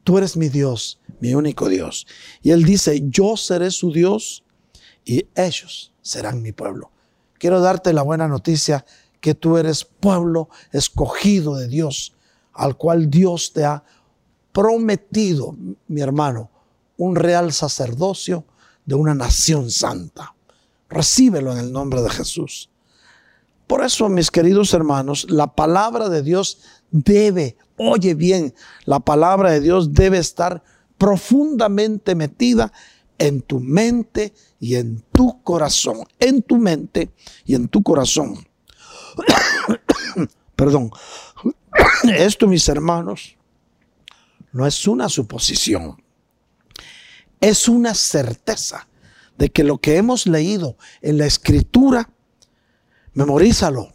[0.03, 2.05] tú eres mi Dios, mi único Dios.
[2.41, 4.43] Y Él dice, yo seré su Dios
[5.05, 6.91] y ellos serán mi pueblo.
[7.37, 8.85] Quiero darte la buena noticia
[9.21, 12.13] que tú eres pueblo escogido de Dios,
[12.53, 13.83] al cual Dios te ha
[14.51, 15.55] prometido,
[15.87, 16.51] mi hermano,
[16.97, 18.45] un real sacerdocio
[18.85, 20.35] de una nación santa.
[20.89, 22.69] Recíbelo en el nombre de Jesús.
[23.67, 26.59] Por eso, mis queridos hermanos, la palabra de Dios
[26.91, 28.53] debe, oye bien,
[28.85, 30.63] la palabra de Dios debe estar
[30.97, 32.71] profundamente metida
[33.17, 37.11] en tu mente y en tu corazón, en tu mente
[37.45, 38.35] y en tu corazón.
[40.55, 40.91] Perdón.
[42.03, 43.35] Esto, mis hermanos,
[44.51, 46.01] no es una suposición,
[47.41, 48.87] es una certeza
[49.37, 52.09] de que lo que hemos leído en la escritura,
[53.13, 53.93] memorízalo.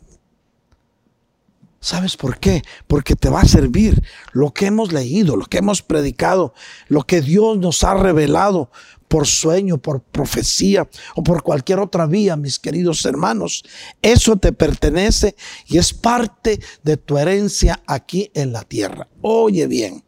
[1.82, 2.62] ¿Sabes por qué?
[2.86, 6.52] Porque te va a servir lo que hemos leído, lo que hemos predicado,
[6.88, 8.70] lo que Dios nos ha revelado
[9.08, 13.64] por sueño, por profecía o por cualquier otra vía, mis queridos hermanos.
[14.02, 15.34] Eso te pertenece
[15.66, 19.08] y es parte de tu herencia aquí en la tierra.
[19.22, 20.04] Oye bien,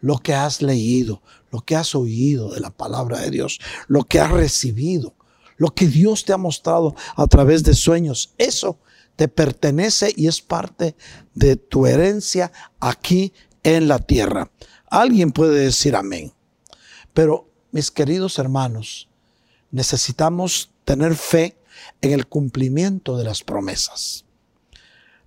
[0.00, 4.18] lo que has leído, lo que has oído de la palabra de Dios, lo que
[4.18, 5.14] has recibido,
[5.58, 8.78] lo que Dios te ha mostrado a través de sueños, eso
[9.16, 10.96] te pertenece y es parte
[11.34, 12.50] de tu herencia
[12.80, 14.50] aquí en la tierra.
[14.86, 16.32] Alguien puede decir amén.
[17.12, 19.08] Pero mis queridos hermanos,
[19.70, 21.58] necesitamos tener fe
[22.00, 24.24] en el cumplimiento de las promesas.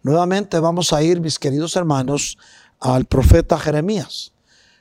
[0.01, 2.39] Nuevamente vamos a ir, mis queridos hermanos,
[2.79, 4.34] al profeta Jeremías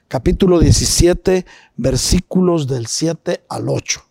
[0.09, 1.44] capítulo 17,
[1.76, 4.05] versículos del 7 al 8.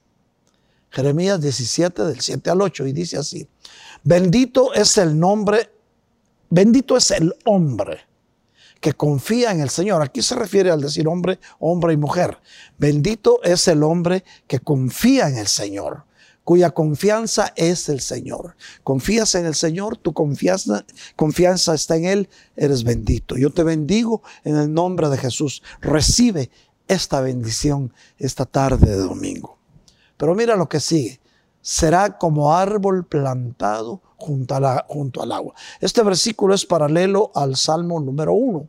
[0.90, 3.48] Jeremías 17 del 7 al 8 y dice así,
[4.04, 5.72] bendito es el nombre,
[6.50, 8.02] bendito es el hombre
[8.80, 10.02] que confía en el Señor.
[10.02, 12.38] Aquí se refiere al decir hombre, hombre y mujer.
[12.78, 16.04] Bendito es el hombre que confía en el Señor,
[16.44, 18.56] cuya confianza es el Señor.
[18.84, 20.86] Confías en el Señor, tu confianza,
[21.16, 23.38] confianza está en Él, eres bendito.
[23.38, 25.64] Yo te bendigo en el nombre de Jesús.
[25.82, 26.50] Recibe
[26.88, 29.58] esta bendición esta tarde de domingo.
[30.18, 31.20] Pero mira lo que sigue.
[31.62, 34.56] Será como árbol plantado junto,
[34.88, 35.54] junto al agua.
[35.80, 38.68] Este versículo es paralelo al Salmo número uno.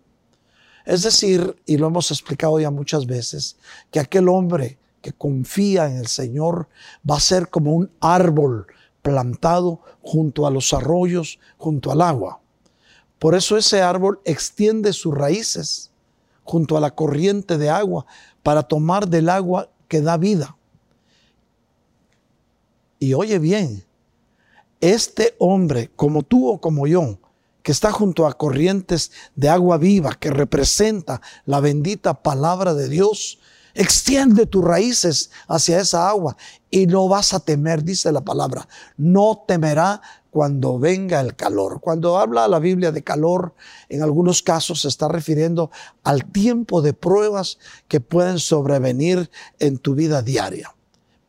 [0.85, 3.57] Es decir, y lo hemos explicado ya muchas veces,
[3.91, 6.67] que aquel hombre que confía en el Señor
[7.09, 8.67] va a ser como un árbol
[9.03, 12.41] plantado junto a los arroyos, junto al agua.
[13.19, 15.91] Por eso ese árbol extiende sus raíces
[16.43, 18.07] junto a la corriente de agua
[18.43, 20.57] para tomar del agua que da vida.
[22.99, 23.85] Y oye bien,
[24.81, 27.19] este hombre, como tú o como yo,
[27.63, 33.39] que está junto a corrientes de agua viva, que representa la bendita palabra de Dios,
[33.75, 36.37] extiende tus raíces hacia esa agua
[36.71, 40.01] y no vas a temer, dice la palabra, no temerá
[40.31, 41.81] cuando venga el calor.
[41.81, 43.55] Cuando habla la Biblia de calor,
[43.89, 45.71] en algunos casos se está refiriendo
[46.03, 50.75] al tiempo de pruebas que pueden sobrevenir en tu vida diaria.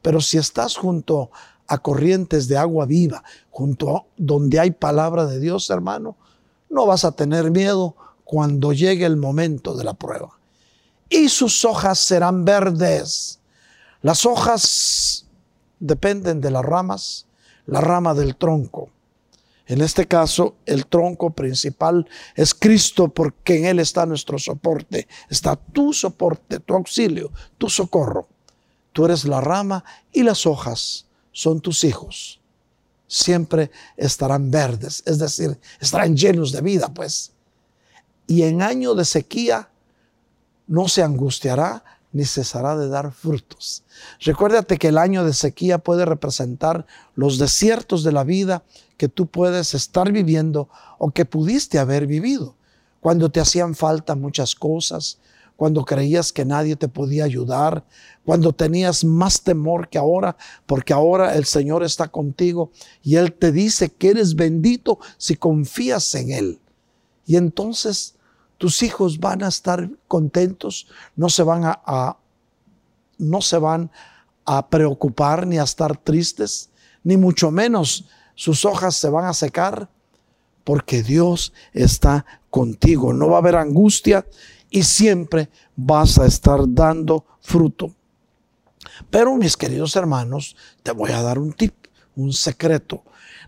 [0.01, 1.29] Pero si estás junto
[1.67, 6.17] a corrientes de agua viva, junto a donde hay palabra de Dios, hermano,
[6.69, 10.39] no vas a tener miedo cuando llegue el momento de la prueba.
[11.09, 13.39] Y sus hojas serán verdes.
[14.01, 15.25] Las hojas
[15.79, 17.27] dependen de las ramas,
[17.65, 18.89] la rama del tronco.
[19.67, 25.55] En este caso, el tronco principal es Cristo porque en Él está nuestro soporte, está
[25.55, 28.27] tu soporte, tu auxilio, tu socorro.
[28.93, 32.39] Tú eres la rama y las hojas son tus hijos.
[33.07, 37.31] Siempre estarán verdes, es decir, estarán llenos de vida, pues.
[38.27, 39.69] Y en año de sequía
[40.67, 43.83] no se angustiará ni cesará de dar frutos.
[44.21, 48.63] Recuérdate que el año de sequía puede representar los desiertos de la vida
[48.97, 52.55] que tú puedes estar viviendo o que pudiste haber vivido,
[53.01, 55.19] cuando te hacían falta muchas cosas,
[55.57, 57.83] cuando creías que nadie te podía ayudar,
[58.23, 62.71] cuando tenías más temor que ahora, porque ahora el Señor está contigo
[63.03, 66.59] y Él te dice que eres bendito si confías en Él.
[67.25, 68.15] Y entonces
[68.57, 72.17] tus hijos van a estar contentos, no se van a,
[73.17, 73.91] no se van
[74.45, 76.69] a preocupar ni a estar tristes,
[77.03, 79.89] ni mucho menos sus hojas se van a secar,
[80.63, 83.13] porque Dios está contigo.
[83.13, 84.25] No va a haber angustia
[84.69, 87.93] y siempre vas a estar dando fruto.
[89.09, 91.73] Pero mis queridos hermanos, te voy a dar un tip,
[92.15, 93.03] un secreto.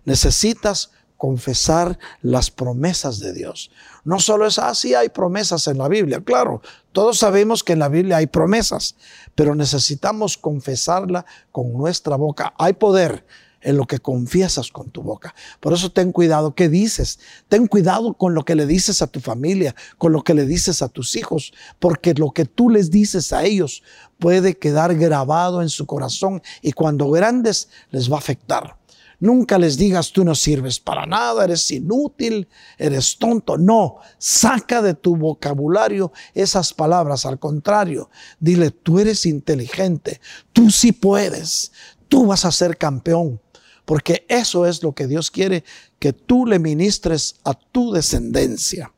[0.06, 3.72] Necesitas confesar las promesas de Dios.
[4.08, 6.62] No solo es así, ah, hay promesas en la Biblia, claro,
[6.94, 8.96] todos sabemos que en la Biblia hay promesas,
[9.36, 12.54] pero necesitamos confesarla con nuestra boca.
[12.58, 13.26] Hay poder
[13.60, 15.36] en lo que confiesas con tu boca.
[15.60, 17.20] Por eso ten cuidado qué dices.
[17.50, 20.82] Ten cuidado con lo que le dices a tu familia, con lo que le dices
[20.82, 23.84] a tus hijos, porque lo que tú les dices a ellos
[24.20, 28.78] puede quedar grabado en su corazón y cuando grandes les va a afectar.
[29.20, 32.48] Nunca les digas tú no sirves para nada, eres inútil,
[32.78, 33.58] eres tonto.
[33.58, 37.26] No, saca de tu vocabulario esas palabras.
[37.26, 40.22] Al contrario, dile, tú eres inteligente,
[40.54, 41.72] tú sí puedes,
[42.08, 43.42] tú vas a ser campeón.
[43.86, 45.64] Porque eso es lo que Dios quiere,
[45.98, 48.94] que tú le ministres a tu descendencia.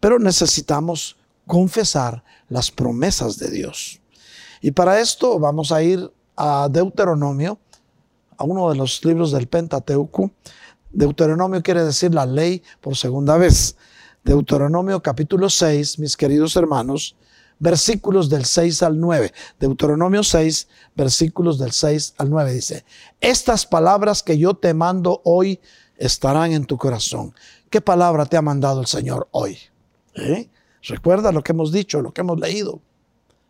[0.00, 4.00] Pero necesitamos confesar las promesas de Dios.
[4.60, 7.60] Y para esto vamos a ir a Deuteronomio
[8.36, 10.30] a uno de los libros del Pentateuco.
[10.90, 13.76] Deuteronomio quiere decir la ley por segunda vez.
[14.24, 17.16] Deuteronomio capítulo 6, mis queridos hermanos,
[17.58, 19.32] versículos del 6 al 9.
[19.60, 22.84] Deuteronomio 6, versículos del 6 al 9 dice,
[23.20, 25.60] estas palabras que yo te mando hoy
[25.96, 27.34] estarán en tu corazón.
[27.70, 29.58] ¿Qué palabra te ha mandado el Señor hoy?
[30.14, 30.48] ¿Eh?
[30.82, 32.80] Recuerda lo que hemos dicho, lo que hemos leído.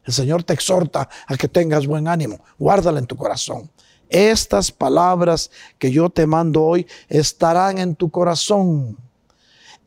[0.04, 2.40] El Señor te exhorta a que tengas buen ánimo.
[2.58, 3.70] Guárdala en tu corazón.
[4.08, 8.96] Estas palabras que yo te mando hoy estarán en tu corazón.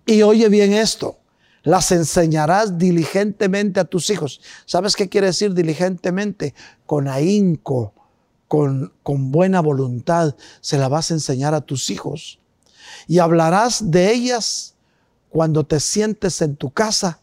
[0.05, 1.18] Y oye bien esto,
[1.63, 4.41] las enseñarás diligentemente a tus hijos.
[4.65, 6.53] ¿Sabes qué quiere decir diligentemente?
[6.86, 7.93] Con ahínco,
[8.47, 12.39] con, con buena voluntad, se la vas a enseñar a tus hijos.
[13.07, 14.76] Y hablarás de ellas
[15.30, 17.20] cuando te sientes en tu casa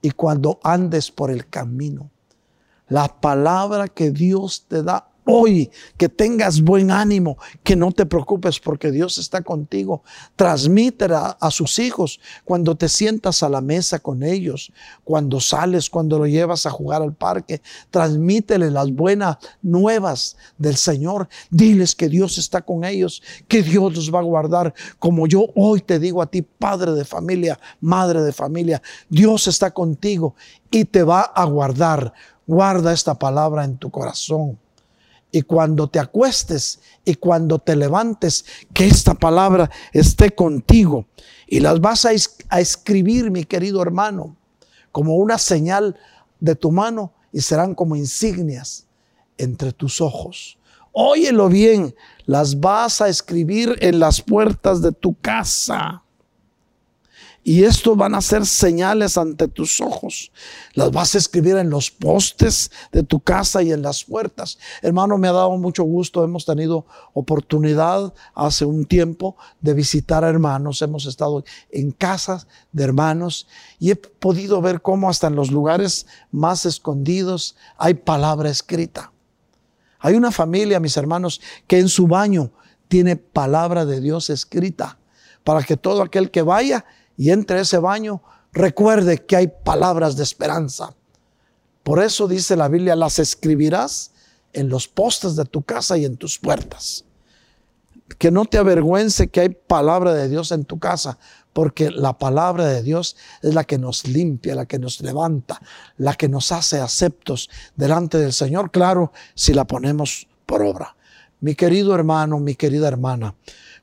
[0.00, 2.10] y cuando andes por el camino.
[2.88, 8.60] La palabra que Dios te da hoy, que tengas buen ánimo, que no te preocupes
[8.60, 10.02] porque Dios está contigo.
[10.36, 14.72] Transmítela a sus hijos cuando te sientas a la mesa con ellos,
[15.04, 17.60] cuando sales, cuando lo llevas a jugar al parque.
[17.90, 21.28] Transmítele las buenas nuevas del Señor.
[21.50, 24.74] Diles que Dios está con ellos, que Dios los va a guardar.
[24.98, 29.72] Como yo hoy te digo a ti, padre de familia, madre de familia, Dios está
[29.72, 30.36] contigo
[30.70, 32.12] y te va a guardar.
[32.46, 34.60] Guarda esta palabra en tu corazón
[35.32, 41.06] y cuando te acuestes y cuando te levantes, que esta palabra esté contigo.
[41.46, 42.10] Y las vas a,
[42.48, 44.36] a, escribir, mi querido hermano,
[44.92, 45.96] como una señal
[46.40, 48.86] de tu mano y serán como insignias
[49.36, 50.58] entre tus ojos.
[50.92, 56.02] Óyelo bien, las vas a escribir en las puertas de tu casa
[57.48, 60.32] y esto van a ser señales ante tus ojos.
[60.74, 64.58] Las vas a escribir en los postes de tu casa y en las puertas.
[64.82, 66.24] Hermano, me ha dado mucho gusto.
[66.24, 70.82] Hemos tenido oportunidad hace un tiempo de visitar a hermanos.
[70.82, 73.46] Hemos estado en casas de hermanos
[73.78, 79.12] y he podido ver cómo hasta en los lugares más escondidos hay palabra escrita.
[80.00, 82.50] Hay una familia, mis hermanos, que en su baño
[82.88, 84.98] tiene palabra de Dios escrita
[85.46, 86.84] para que todo aquel que vaya
[87.16, 90.94] y entre ese baño, recuerde que hay palabras de esperanza.
[91.82, 94.10] Por eso dice la Biblia, las escribirás
[94.52, 97.04] en los postes de tu casa y en tus puertas.
[98.18, 101.18] Que no te avergüence que hay palabra de Dios en tu casa,
[101.52, 105.60] porque la palabra de Dios es la que nos limpia, la que nos levanta,
[105.96, 110.96] la que nos hace aceptos delante del Señor, claro, si la ponemos por obra.
[111.40, 113.34] Mi querido hermano, mi querida hermana,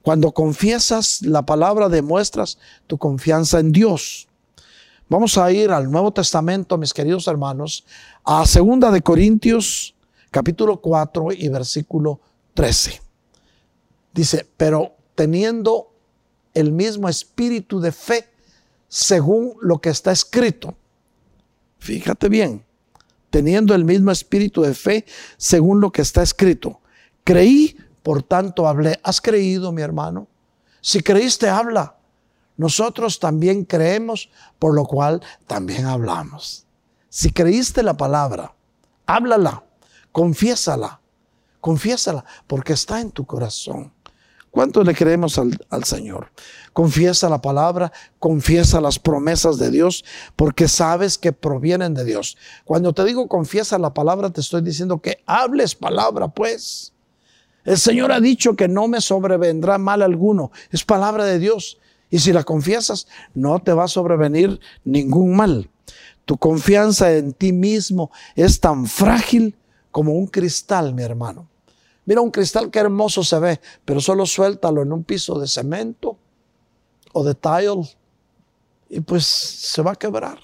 [0.03, 4.27] cuando confiesas la palabra, demuestras tu confianza en Dios.
[5.07, 7.85] Vamos a ir al Nuevo Testamento, mis queridos hermanos,
[8.25, 9.95] a Segunda de Corintios,
[10.29, 12.19] capítulo 4 y versículo
[12.53, 13.01] 13.
[14.13, 15.93] Dice, pero teniendo
[16.53, 18.27] el mismo espíritu de fe,
[18.89, 20.75] según lo que está escrito.
[21.79, 22.65] Fíjate bien,
[23.29, 25.05] teniendo el mismo espíritu de fe,
[25.37, 26.81] según lo que está escrito.
[27.23, 28.99] Creí, por tanto hablé.
[29.03, 30.27] ¿Has creído, mi hermano?
[30.81, 31.95] Si creíste, habla.
[32.57, 34.29] Nosotros también creemos,
[34.59, 36.65] por lo cual también hablamos.
[37.09, 38.53] Si creíste la palabra,
[39.05, 39.63] háblala,
[40.11, 40.99] confiésala,
[41.61, 43.91] confiésala, porque está en tu corazón.
[44.51, 46.31] ¿Cuánto le creemos al, al, Señor?
[46.73, 52.37] Confiesa la palabra, confiesa las promesas de Dios, porque sabes que provienen de Dios.
[52.63, 56.92] Cuando te digo confiesa la palabra, te estoy diciendo que hables palabra, pues.
[57.63, 60.51] El Señor ha dicho que no me sobrevendrá mal alguno.
[60.71, 61.79] Es palabra de Dios.
[62.09, 65.69] Y si la confiesas, no te va a sobrevenir ningún mal.
[66.25, 69.55] Tu confianza en ti mismo es tan frágil
[69.91, 71.47] como un cristal, mi hermano.
[72.05, 76.17] Mira un cristal que hermoso se ve, pero solo suéltalo en un piso de cemento
[77.13, 77.89] o de tile
[78.89, 80.39] y pues se va a quebrar.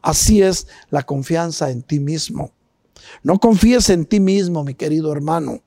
[0.00, 2.52] Así es la confianza en ti mismo.
[3.22, 5.60] No confíes en ti mismo, mi querido hermano.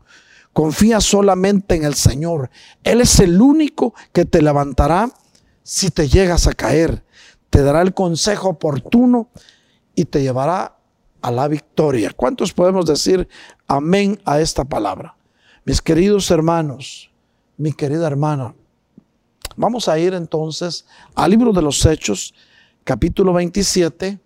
[0.53, 2.49] Confía solamente en el Señor.
[2.83, 5.09] Él es el único que te levantará
[5.63, 7.03] si te llegas a caer.
[7.49, 9.29] Te dará el consejo oportuno
[9.95, 10.77] y te llevará
[11.21, 12.11] a la victoria.
[12.15, 13.27] ¿Cuántos podemos decir
[13.67, 15.15] amén a esta palabra?
[15.63, 17.11] Mis queridos hermanos,
[17.57, 18.55] mi querida hermana,
[19.55, 22.33] vamos a ir entonces al libro de los Hechos,
[22.83, 24.19] capítulo 27,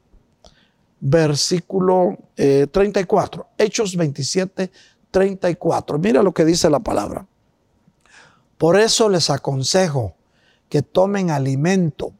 [1.01, 3.47] versículo 34.
[3.57, 4.71] Eh, Hechos 27,
[5.15, 5.97] 34.
[5.97, 7.25] Mira lo que dice la palabra.
[8.57, 10.13] Por eso les aconsejo
[10.67, 12.11] que tomen alimento,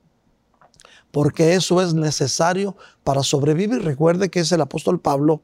[1.12, 3.84] porque eso es necesario para sobrevivir.
[3.84, 5.42] Recuerde que es el apóstol Pablo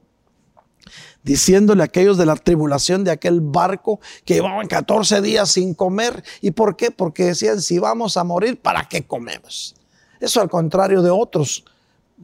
[1.24, 6.24] diciéndole a aquellos de la tribulación de aquel barco que llevaban 14 días sin comer.
[6.40, 6.90] ¿Y por qué?
[6.90, 9.76] Porque decían, si vamos a morir, ¿para qué comemos?
[10.22, 11.66] Eso al contrario de otros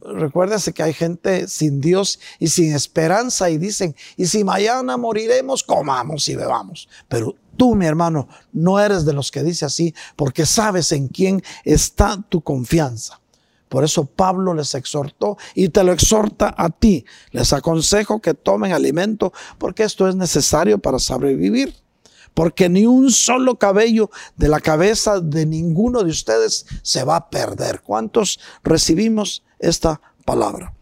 [0.02, 5.62] Recuérdese que hay gente sin Dios y sin esperanza y dicen, y si mañana moriremos,
[5.62, 6.88] comamos y bebamos.
[7.08, 11.42] Pero tú, mi hermano, no eres de los que dice así porque sabes en quién
[11.64, 13.20] está tu confianza.
[13.68, 17.04] Por eso Pablo les exhortó y te lo exhorta a ti.
[17.32, 21.74] Les aconsejo que tomen alimento porque esto es necesario para sobrevivir.
[22.38, 27.30] Porque ni un solo cabello de la cabeza de ninguno de ustedes se va a
[27.30, 27.82] perder.
[27.82, 30.72] ¿Cuántos recibimos esta palabra.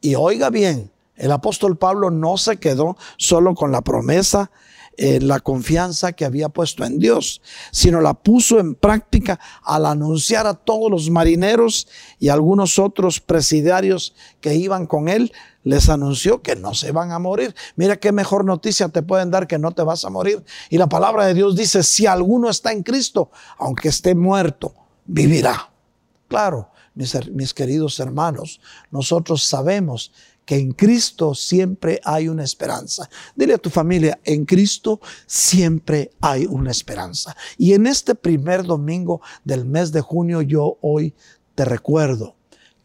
[0.00, 4.52] Y oiga bien, el apóstol Pablo no se quedó solo con la promesa,
[4.96, 7.40] en la confianza que había puesto en Dios,
[7.72, 11.88] sino la puso en práctica al anunciar a todos los marineros
[12.18, 15.32] y algunos otros presidiarios que iban con él
[15.62, 17.54] les anunció que no se van a morir.
[17.76, 20.44] Mira qué mejor noticia te pueden dar que no te vas a morir.
[20.68, 25.70] Y la palabra de Dios dice, si alguno está en Cristo, aunque esté muerto, vivirá.
[26.28, 30.12] Claro, mis, queridos hermanos, nosotros sabemos
[30.44, 33.08] que en Cristo siempre hay una esperanza.
[33.36, 37.36] Dile a tu familia, en Cristo siempre hay una esperanza.
[37.56, 41.14] Y en este primer domingo del mes de junio yo hoy
[41.54, 42.39] te recuerdo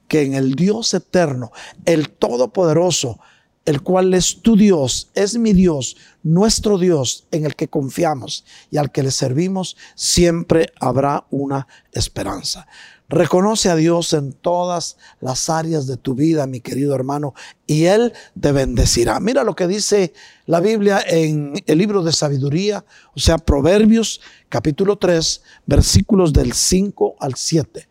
[0.08, 1.52] que en el Dios eterno,
[1.86, 3.20] el Todopoderoso,
[3.66, 8.78] el cual es tu Dios, es mi Dios, nuestro Dios en el que confiamos y
[8.78, 12.68] al que le servimos, siempre habrá una esperanza.
[13.08, 17.34] Reconoce a Dios en todas las áreas de tu vida, mi querido hermano,
[17.68, 19.20] y Él te bendecirá.
[19.20, 20.14] Mira lo que dice
[20.48, 22.84] la Biblia en el libro de sabiduría,
[23.16, 27.88] o sea, Proverbios capítulo 3, versículos del 5 al 7.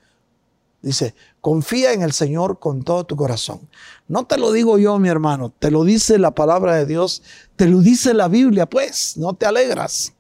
[0.85, 3.71] Dice, confía en el Señor con todo tu corazón.
[4.07, 7.23] No te lo digo yo, mi hermano, te lo dice la palabra de Dios,
[7.57, 10.13] te lo dice la Biblia, pues, no te alegras.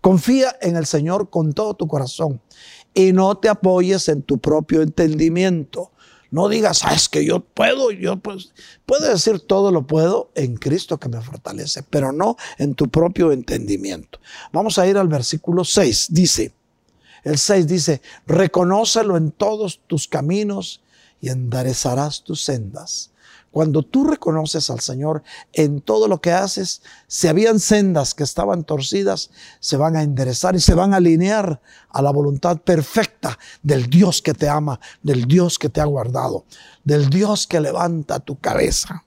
[0.00, 2.40] Confía en el Señor con todo tu corazón
[2.94, 5.92] y no te apoyes en tu propio entendimiento.
[6.30, 8.54] No digas, ah, es que yo puedo, yo pues,
[8.86, 13.30] puedo decir todo lo puedo en Cristo que me fortalece, pero no en tu propio
[13.30, 14.20] entendimiento.
[14.54, 16.06] Vamos a ir al versículo 6.
[16.12, 16.54] Dice,
[17.26, 20.80] el 6 dice, reconócelo en todos tus caminos
[21.20, 23.10] y enderezarás tus sendas.
[23.50, 28.62] Cuando tú reconoces al Señor en todo lo que haces, si habían sendas que estaban
[28.62, 33.90] torcidas, se van a enderezar y se van a alinear a la voluntad perfecta del
[33.90, 36.44] Dios que te ama, del Dios que te ha guardado,
[36.84, 39.04] del Dios que levanta tu cabeza.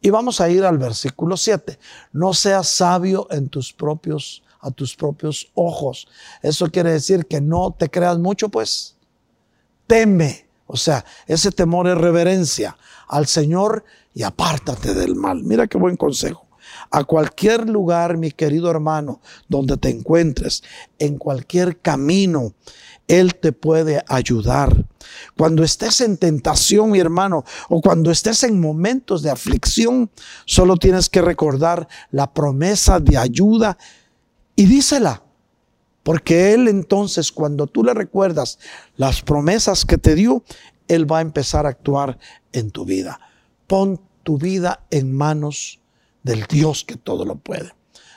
[0.00, 1.80] Y vamos a ir al versículo 7.
[2.12, 6.08] No seas sabio en tus propios a tus propios ojos.
[6.40, 8.96] Eso quiere decir que no te creas mucho, pues
[9.86, 10.48] teme.
[10.66, 13.84] O sea, ese temor es reverencia al Señor
[14.14, 15.42] y apártate del mal.
[15.42, 16.46] Mira qué buen consejo.
[16.90, 20.62] A cualquier lugar, mi querido hermano, donde te encuentres,
[20.98, 22.54] en cualquier camino,
[23.08, 24.86] Él te puede ayudar.
[25.36, 30.10] Cuando estés en tentación, mi hermano, o cuando estés en momentos de aflicción,
[30.46, 33.76] solo tienes que recordar la promesa de ayuda
[34.56, 35.22] y dísela.
[36.02, 38.58] Porque Él entonces, cuando tú le recuerdas
[38.96, 40.42] las promesas que te dio,
[40.88, 42.18] él va a empezar a actuar
[42.52, 43.20] en tu vida.
[43.66, 45.80] Pon tu vida en manos
[46.22, 47.72] del Dios que todo lo puede.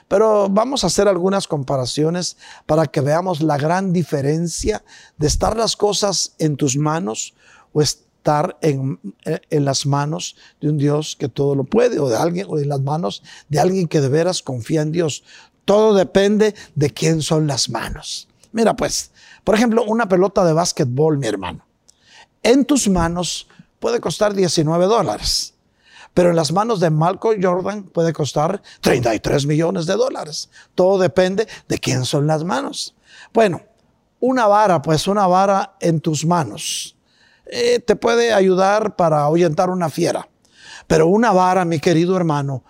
[0.07, 4.83] Pero vamos a hacer algunas comparaciones para que veamos la gran diferencia
[5.17, 7.33] de estar las cosas en tus manos
[7.73, 12.17] o estar en, en, las manos de un Dios que todo lo puede o de
[12.17, 15.23] alguien o en las manos de alguien que de veras confía en Dios.
[15.65, 18.27] Todo depende de quién son las manos.
[18.51, 19.11] Mira pues,
[19.43, 21.65] por ejemplo, una pelota de básquetbol, mi hermano
[22.45, 23.47] en tus manos
[23.79, 25.55] puede costar 19 dólares,
[26.13, 30.51] pero en las manos de Malcolm Jordan puede costar 33 millones de dólares.
[30.75, 32.93] Todo depende de quién son las manos.
[33.33, 33.63] Bueno,
[34.19, 36.95] una vara, pues una vara en tus manos,
[37.47, 40.29] eh, te puede ayudar para ahuyentar una fiera.
[40.85, 42.63] Pero una vara, mi querido hermano,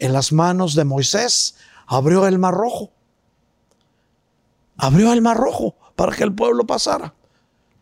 [0.00, 1.54] en las manos de Moisés
[1.90, 2.92] abrió el mar rojo.
[4.76, 7.14] Abrió el mar rojo para que el pueblo pasara.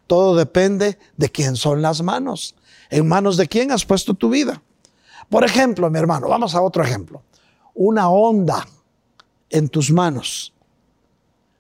[0.06, 2.56] Todo depende de quién son las manos.
[2.88, 4.62] ¿En manos de quién has puesto tu vida?
[5.28, 7.22] Por ejemplo, mi hermano, vamos a otro ejemplo.
[7.74, 8.66] Una onda
[9.50, 10.54] en tus manos.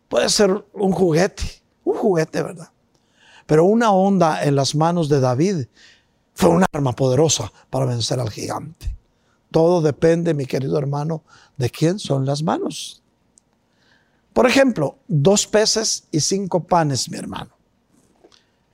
[0.08, 1.44] Puede ser un juguete,
[1.84, 2.70] un juguete, ¿verdad?
[3.44, 5.66] Pero una onda en las manos de David
[6.32, 8.97] fue un arma poderosa para vencer al gigante.
[9.50, 11.22] Todo depende, mi querido hermano,
[11.56, 13.02] de quién son las manos.
[14.32, 17.50] Por ejemplo, dos peces y cinco panes, mi hermano.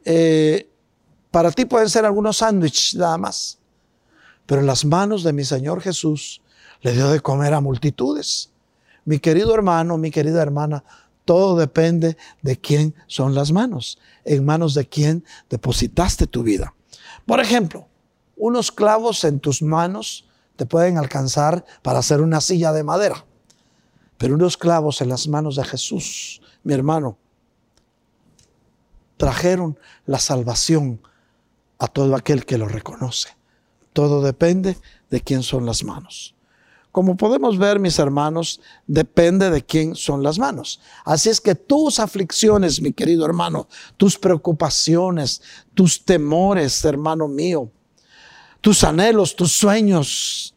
[0.05, 0.69] Eh,
[1.31, 3.59] para ti pueden ser algunos sándwiches nada más,
[4.47, 6.43] pero en las manos de mi Señor Jesús
[6.83, 8.51] le dio de comer a multitudes.
[9.05, 10.85] Mi querido hermano, mi querida hermana,
[11.25, 16.75] todo depende de quién son las manos, en manos de quién depositaste tu vida.
[17.27, 17.89] Por ejemplo,
[18.37, 23.25] unos clavos en tus manos te pueden alcanzar para hacer una silla de madera,
[24.19, 27.19] pero unos clavos en las manos de Jesús, mi hermano,
[29.17, 31.01] trajeron la salvación
[31.79, 33.31] a todo aquel que lo reconoce.
[33.93, 34.77] Todo depende
[35.11, 36.35] de quién son las manos.
[36.95, 40.81] Como podemos ver, mis hermanos, depende de quién son las manos.
[41.05, 45.43] Así es que tus aflicciones, mi querido hermano, tus preocupaciones,
[45.75, 47.71] tus temores, hermano mío,
[48.65, 50.55] tus anhelos, tus sueños,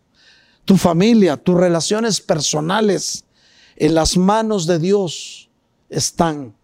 [0.64, 3.26] tu familia, tus relaciones personales,
[3.76, 5.50] en las manos de Dios
[5.90, 6.56] están.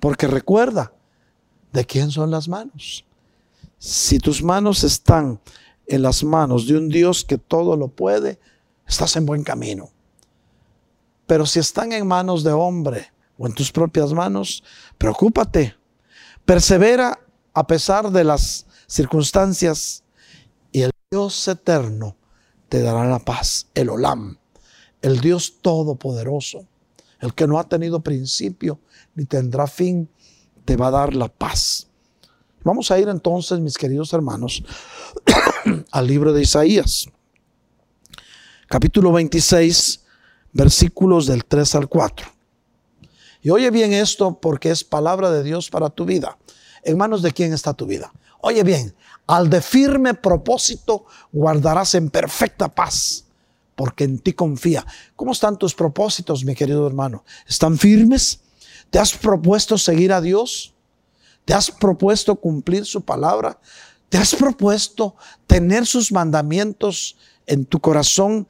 [0.00, 0.92] Porque recuerda,
[1.72, 3.04] ¿de quién son las manos?
[3.78, 5.40] Si tus manos están
[5.86, 8.40] en las manos de un Dios que todo lo puede,
[8.84, 9.90] estás en buen camino.
[11.28, 14.64] Pero si están en manos de hombre o en tus propias manos,
[14.98, 15.76] preocúpate.
[16.44, 17.16] Persevera
[17.54, 20.02] a pesar de las circunstancias
[21.10, 22.16] Dios eterno
[22.68, 24.36] te dará la paz, el Olam,
[25.00, 26.66] el Dios todopoderoso,
[27.20, 28.78] el que no ha tenido principio
[29.14, 30.10] ni tendrá fin,
[30.66, 31.88] te va a dar la paz.
[32.62, 34.62] Vamos a ir entonces, mis queridos hermanos,
[35.92, 37.06] al libro de Isaías,
[38.66, 40.04] capítulo 26,
[40.52, 42.26] versículos del 3 al 4.
[43.40, 46.36] Y oye bien esto porque es palabra de Dios para tu vida.
[46.82, 48.12] ¿En manos de quién está tu vida?
[48.40, 48.94] Oye bien,
[49.28, 53.26] al de firme propósito guardarás en perfecta paz,
[53.76, 54.84] porque en ti confía.
[55.14, 57.24] ¿Cómo están tus propósitos, mi querido hermano?
[57.46, 58.40] ¿Están firmes?
[58.90, 60.74] ¿Te has propuesto seguir a Dios?
[61.44, 63.60] ¿Te has propuesto cumplir su palabra?
[64.08, 65.14] ¿Te has propuesto
[65.46, 68.48] tener sus mandamientos en tu corazón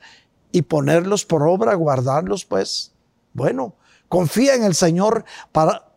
[0.53, 2.93] y ponerlos por obra, guardarlos pues?
[3.33, 3.75] Bueno,
[4.09, 5.91] confía en el Señor para,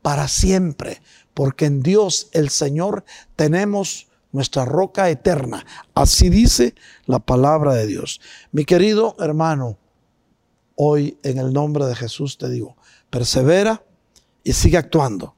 [0.00, 1.02] para siempre,
[1.34, 3.04] porque en Dios el Señor
[3.34, 5.64] tenemos nuestra roca eterna.
[5.94, 6.74] Así dice
[7.06, 8.20] la palabra de Dios.
[8.50, 9.78] Mi querido hermano,
[10.74, 12.76] hoy en el nombre de Jesús te digo,
[13.10, 13.84] persevera
[14.42, 15.36] y sigue actuando.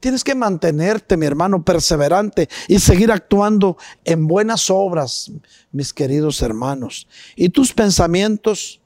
[0.00, 5.30] Tienes que mantenerte, mi hermano, perseverante y seguir actuando en buenas obras,
[5.72, 7.06] mis queridos hermanos.
[7.36, 8.80] Y tus pensamientos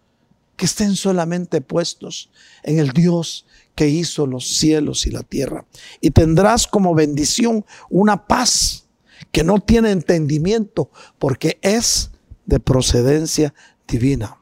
[0.57, 2.30] que estén solamente puestos
[2.64, 3.46] en el Dios
[3.76, 5.66] que hizo los cielos y la tierra.
[6.00, 8.84] Y tendrás como bendición una paz
[9.32, 12.10] que no tiene entendimiento porque es
[12.46, 13.54] de procedencia
[13.86, 14.38] divina.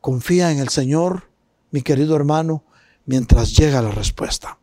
[0.00, 1.30] Confía en el Señor,
[1.70, 2.64] mi querido hermano,
[3.06, 4.58] mientras llega la respuesta.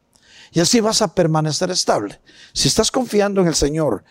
[0.51, 2.19] Y así vas a permanecer estable.
[2.53, 4.03] Si estás confiando en el Señor,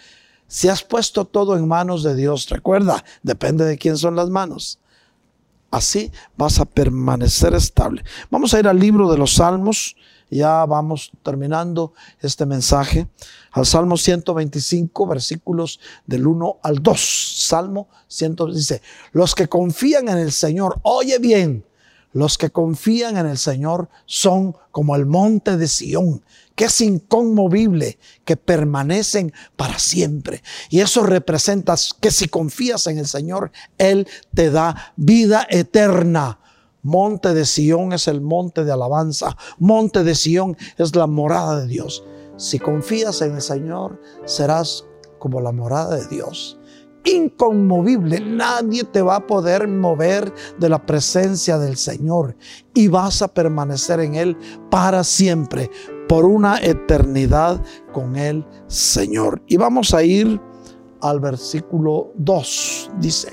[0.47, 4.81] si has puesto todo en manos de Dios, recuerda, depende de quién son las manos.
[5.71, 8.03] Así vas a permanecer estable.
[8.31, 9.97] Vamos a ir al libro de los Salmos.
[10.31, 13.09] Ya vamos terminando este mensaje.
[13.53, 17.45] Al Salmo 125, versículos del 1 al 2.
[17.47, 21.65] Salmo 100 dice, los que confían en el Señor, oye bien,
[22.13, 26.25] los que confían en el Señor son como el monte de Sión,
[26.57, 30.43] que es inconmovible, que permanecen para siempre.
[30.71, 36.40] Y eso representa que si confías en el Señor, Él te da vida eterna.
[36.83, 39.37] Monte de Sión es el monte de alabanza.
[39.59, 42.05] Monte de Sión es la morada de Dios.
[42.37, 44.87] Si confías en el Señor, serás
[45.19, 46.61] como la morada de Dios
[47.05, 48.21] inconmovible.
[48.21, 52.37] Nadie te va a poder mover de la presencia del Señor
[52.75, 54.37] y vas a permanecer en Él
[54.71, 55.71] para siempre,
[56.09, 57.63] por una eternidad
[57.93, 59.43] con el Señor.
[59.47, 60.41] Y vamos a ir
[61.01, 62.91] al versículo 2.
[62.99, 63.33] Dice,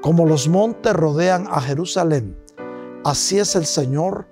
[0.00, 2.36] como los montes rodean a Jerusalén,
[3.04, 4.26] así es el Señor,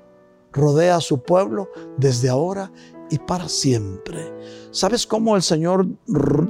[0.52, 2.72] rodea a su pueblo desde ahora
[3.10, 4.32] y para siempre.
[4.70, 5.86] ¿Sabes cómo el Señor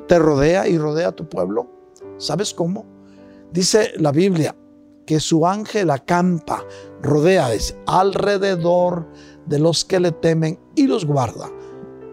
[0.06, 1.68] te rodea y rodea a tu pueblo?
[2.16, 2.84] ¿Sabes cómo?
[3.52, 4.56] Dice la Biblia
[5.06, 6.64] que su ángel acampa,
[7.02, 7.48] rodea
[7.86, 9.06] alrededor
[9.46, 11.50] de los que le temen y los guarda.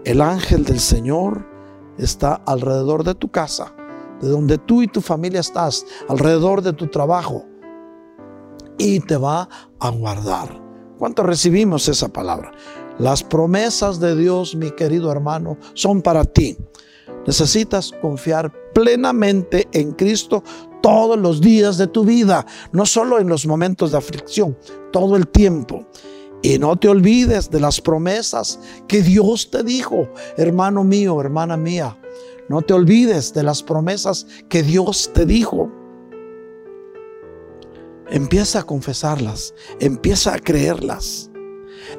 [0.05, 1.45] El ángel del Señor
[1.97, 3.73] está alrededor de tu casa,
[4.21, 7.45] de donde tú y tu familia estás, alrededor de tu trabajo,
[8.77, 9.49] y te va
[9.79, 10.61] a guardar.
[10.97, 12.51] ¿Cuánto recibimos esa palabra?
[12.97, 16.57] Las promesas de Dios, mi querido hermano, son para ti.
[17.27, 20.43] Necesitas confiar plenamente en Cristo
[20.81, 24.57] todos los días de tu vida, no solo en los momentos de aflicción,
[24.91, 25.85] todo el tiempo.
[26.41, 30.07] Y no te olvides de las promesas que Dios te dijo,
[30.37, 31.97] hermano mío, hermana mía.
[32.49, 35.71] No te olvides de las promesas que Dios te dijo.
[38.09, 41.31] Empieza a confesarlas, empieza a creerlas.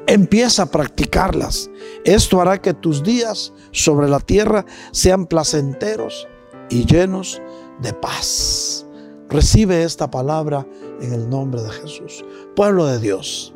[0.05, 1.69] Empieza a practicarlas.
[2.03, 6.27] Esto hará que tus días sobre la tierra sean placenteros
[6.69, 7.41] y llenos
[7.81, 8.85] de paz.
[9.29, 10.65] Recibe esta palabra
[11.01, 12.23] en el nombre de Jesús.
[12.55, 13.53] Pueblo de Dios,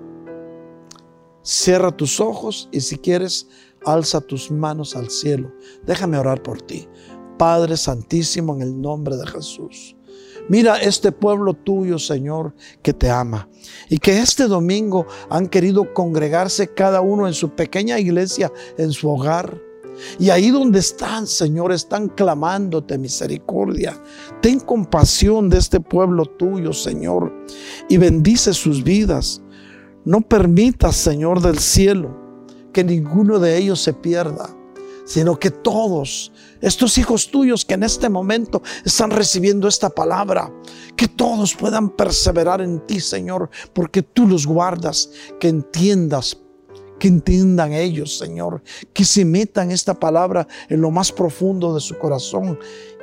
[1.42, 3.48] cierra tus ojos y si quieres,
[3.86, 5.52] alza tus manos al cielo.
[5.86, 6.88] Déjame orar por ti.
[7.38, 9.96] Padre Santísimo, en el nombre de Jesús.
[10.50, 13.48] Mira este pueblo tuyo, Señor, que te ama.
[13.90, 19.10] Y que este domingo han querido congregarse cada uno en su pequeña iglesia, en su
[19.10, 19.58] hogar.
[20.20, 24.02] Y ahí donde están, Señor, están clamándote misericordia.
[24.42, 27.32] Ten compasión de este pueblo tuyo, Señor,
[27.88, 29.42] y bendice sus vidas.
[30.04, 32.18] No permitas, Señor del cielo,
[32.74, 34.56] que ninguno de ellos se pierda
[35.12, 36.32] sino que todos,
[36.62, 40.52] estos hijos tuyos que en este momento están recibiendo esta palabra,
[40.96, 45.10] que todos puedan perseverar en ti, Señor, porque tú los guardas,
[45.40, 46.38] que entiendas
[47.00, 48.62] que entiendan ellos, Señor,
[48.94, 52.60] que se metan esta palabra en lo más profundo de su corazón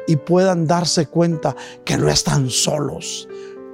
[0.06, 3.28] y puedan darse cuenta que no están solos,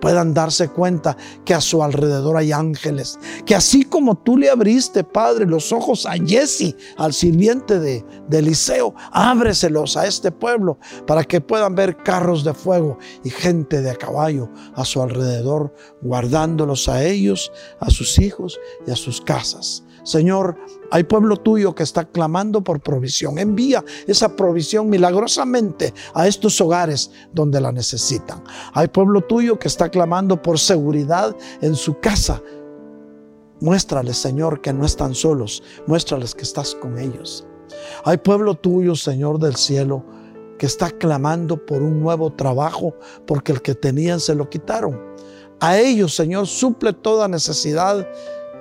[0.05, 5.02] puedan darse cuenta que a su alrededor hay ángeles, que así como tú le abriste,
[5.02, 11.24] Padre, los ojos a Jesse, al sirviente de, de Eliseo, ábreselos a este pueblo para
[11.24, 16.86] que puedan ver carros de fuego y gente de a caballo a su alrededor, guardándolos
[16.90, 17.50] a ellos,
[17.80, 19.84] a sus hijos y a sus casas.
[20.02, 20.59] Señor,
[20.91, 23.39] hay pueblo tuyo que está clamando por provisión.
[23.39, 28.43] Envía esa provisión milagrosamente a estos hogares donde la necesitan.
[28.72, 32.43] Hay pueblo tuyo que está clamando por seguridad en su casa.
[33.61, 35.62] Muéstrales, Señor, que no están solos.
[35.87, 37.47] Muéstrales que estás con ellos.
[38.05, 40.05] Hay pueblo tuyo, Señor del cielo,
[40.59, 42.95] que está clamando por un nuevo trabajo
[43.26, 45.01] porque el que tenían se lo quitaron.
[45.61, 48.07] A ellos, Señor, suple toda necesidad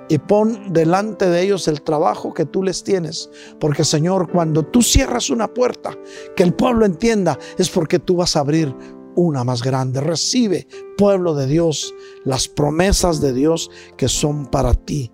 [0.08, 3.30] y pon delante de ellos el trabajo que tú les tienes.
[3.58, 5.96] Porque Señor, cuando tú cierras una puerta,
[6.36, 8.74] que el pueblo entienda, es porque tú vas a abrir
[9.16, 10.00] una más grande.
[10.00, 11.94] Recibe, pueblo de Dios,
[12.24, 15.12] las promesas de Dios que son para ti.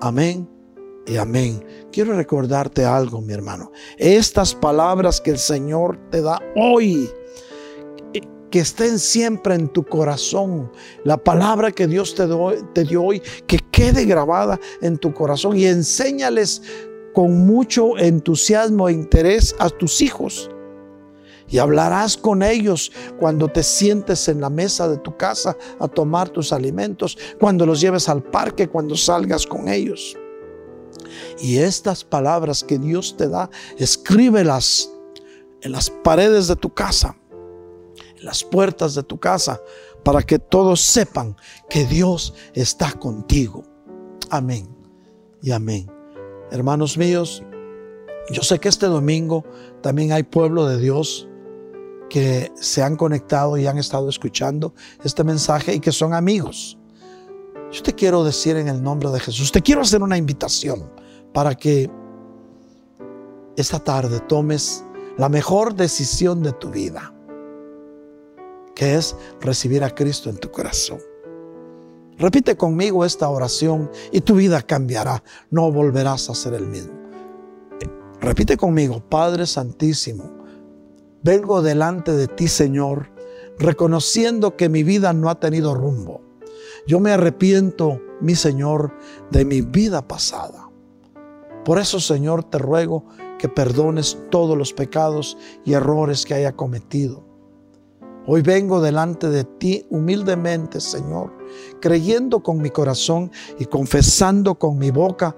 [0.00, 0.48] Amén
[1.06, 1.64] y amén.
[1.90, 3.72] Quiero recordarte algo, mi hermano.
[3.96, 7.08] Estas palabras que el Señor te da hoy
[8.56, 10.72] que estén siempre en tu corazón.
[11.04, 12.26] La palabra que Dios te,
[12.72, 16.62] te dio hoy, que quede grabada en tu corazón y enséñales
[17.12, 20.48] con mucho entusiasmo e interés a tus hijos.
[21.50, 26.30] Y hablarás con ellos cuando te sientes en la mesa de tu casa a tomar
[26.30, 30.16] tus alimentos, cuando los lleves al parque, cuando salgas con ellos.
[31.42, 34.90] Y estas palabras que Dios te da, escríbelas
[35.60, 37.18] en las paredes de tu casa
[38.20, 39.60] las puertas de tu casa
[40.04, 41.36] para que todos sepan
[41.68, 43.64] que Dios está contigo.
[44.30, 44.68] Amén
[45.42, 45.90] y amén.
[46.50, 47.42] Hermanos míos,
[48.30, 49.44] yo sé que este domingo
[49.82, 51.28] también hay pueblo de Dios
[52.08, 56.78] que se han conectado y han estado escuchando este mensaje y que son amigos.
[57.72, 60.88] Yo te quiero decir en el nombre de Jesús, te quiero hacer una invitación
[61.32, 61.90] para que
[63.56, 64.84] esta tarde tomes
[65.18, 67.12] la mejor decisión de tu vida
[68.76, 71.00] que es recibir a Cristo en tu corazón.
[72.18, 75.24] Repite conmigo esta oración y tu vida cambiará.
[75.50, 76.92] No volverás a ser el mismo.
[78.20, 80.30] Repite conmigo, Padre Santísimo,
[81.22, 83.10] vengo delante de ti, Señor,
[83.58, 86.22] reconociendo que mi vida no ha tenido rumbo.
[86.86, 88.92] Yo me arrepiento, mi Señor,
[89.30, 90.70] de mi vida pasada.
[91.64, 93.06] Por eso, Señor, te ruego
[93.38, 97.25] que perdones todos los pecados y errores que haya cometido
[98.28, 101.32] Hoy vengo delante de ti humildemente, Señor,
[101.80, 105.36] creyendo con mi corazón y confesando con mi boca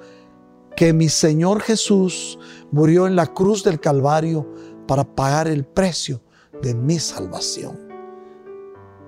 [0.74, 2.38] que mi Señor Jesús
[2.70, 4.50] murió en la cruz del Calvario
[4.86, 6.22] para pagar el precio
[6.62, 7.78] de mi salvación.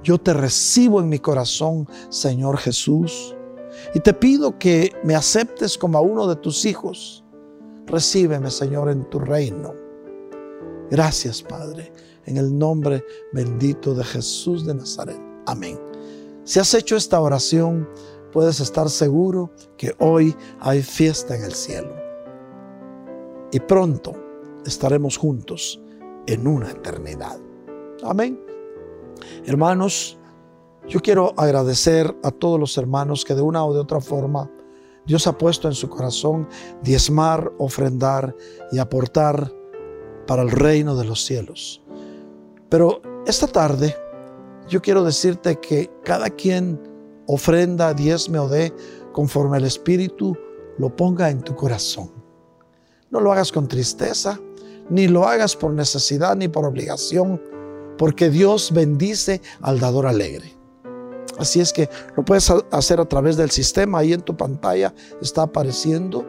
[0.02, 3.34] Yo te recibo en mi corazón, Señor Jesús,
[3.94, 7.24] y te pido que me aceptes como a uno de tus hijos.
[7.86, 9.72] Recíbeme, Señor, en tu reino.
[10.90, 11.90] Gracias, Padre
[12.30, 15.20] en el nombre bendito de Jesús de Nazaret.
[15.46, 15.78] Amén.
[16.44, 17.88] Si has hecho esta oración,
[18.32, 21.94] puedes estar seguro que hoy hay fiesta en el cielo.
[23.52, 24.12] Y pronto
[24.64, 25.80] estaremos juntos
[26.26, 27.38] en una eternidad.
[28.04, 28.40] Amén.
[29.44, 30.16] Hermanos,
[30.88, 34.50] yo quiero agradecer a todos los hermanos que de una o de otra forma
[35.04, 36.48] Dios ha puesto en su corazón
[36.82, 38.36] diezmar, ofrendar
[38.70, 39.52] y aportar
[40.26, 41.82] para el reino de los cielos.
[42.70, 43.96] Pero esta tarde
[44.68, 46.80] yo quiero decirte que cada quien
[47.26, 48.72] ofrenda, diezme o dé
[49.12, 50.36] conforme el Espíritu
[50.78, 52.10] lo ponga en tu corazón.
[53.10, 54.38] No lo hagas con tristeza,
[54.88, 57.42] ni lo hagas por necesidad ni por obligación,
[57.98, 60.56] porque Dios bendice al dador alegre.
[61.38, 65.42] Así es que lo puedes hacer a través del sistema, ahí en tu pantalla está
[65.42, 66.24] apareciendo.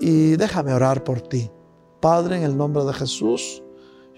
[0.00, 1.50] Y déjame orar por ti.
[2.00, 3.61] Padre, en el nombre de Jesús,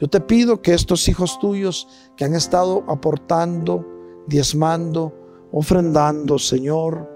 [0.05, 3.87] yo te pido que estos hijos tuyos que han estado aportando,
[4.27, 5.15] diezmando,
[5.51, 7.11] ofrendando, Señor,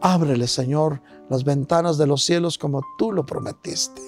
[0.00, 4.02] ábrele, Señor, las ventanas de los cielos como tú lo prometiste.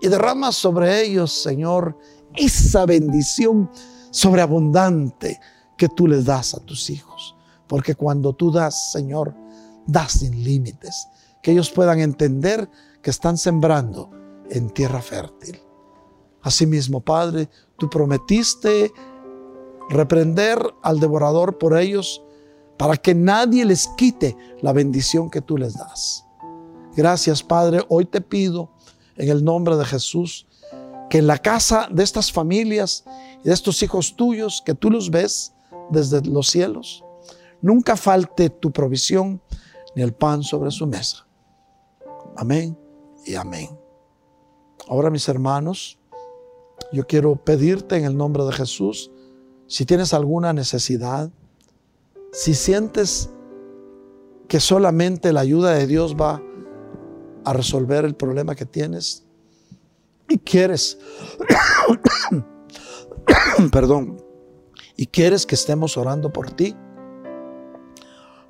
[0.00, 1.96] Y derrama sobre ellos, Señor,
[2.34, 3.70] esa bendición
[4.10, 5.38] sobreabundante
[5.78, 7.36] que tú les das a tus hijos.
[7.68, 9.32] Porque cuando tú das, Señor,
[9.86, 11.06] das sin límites.
[11.40, 12.68] Que ellos puedan entender
[13.00, 14.10] que están sembrando
[14.50, 15.60] en tierra fértil.
[16.46, 18.92] Asimismo, Padre, tú prometiste
[19.90, 22.22] reprender al devorador por ellos
[22.76, 26.24] para que nadie les quite la bendición que tú les das.
[26.94, 27.84] Gracias, Padre.
[27.88, 28.70] Hoy te pido
[29.16, 30.46] en el nombre de Jesús
[31.10, 33.02] que en la casa de estas familias
[33.42, 35.52] y de estos hijos tuyos, que tú los ves
[35.90, 37.04] desde los cielos,
[37.60, 39.42] nunca falte tu provisión
[39.96, 41.26] ni el pan sobre su mesa.
[42.36, 42.78] Amén
[43.24, 43.68] y amén.
[44.88, 45.98] Ahora, mis hermanos,
[46.92, 49.10] yo quiero pedirte en el nombre de Jesús,
[49.66, 51.30] si tienes alguna necesidad,
[52.32, 53.30] si sientes
[54.48, 56.40] que solamente la ayuda de Dios va
[57.44, 59.24] a resolver el problema que tienes
[60.28, 60.98] y quieres,
[63.72, 64.22] perdón,
[64.96, 66.76] y quieres que estemos orando por ti,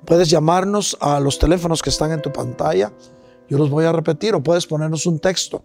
[0.05, 2.93] puedes llamarnos a los teléfonos que están en tu pantalla.
[3.49, 5.63] Yo los voy a repetir o puedes ponernos un texto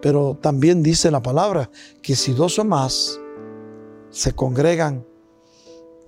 [0.00, 1.70] Pero también dice la palabra
[2.02, 3.20] que si dos o más
[4.10, 5.06] se congregan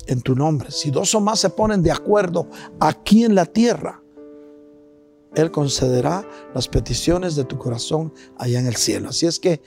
[0.07, 2.49] en tu nombre, si dos o más se ponen de acuerdo
[2.81, 4.03] aquí en la tierra,
[5.37, 9.09] él concederá las peticiones de tu corazón allá en el cielo.
[9.09, 9.61] Así es que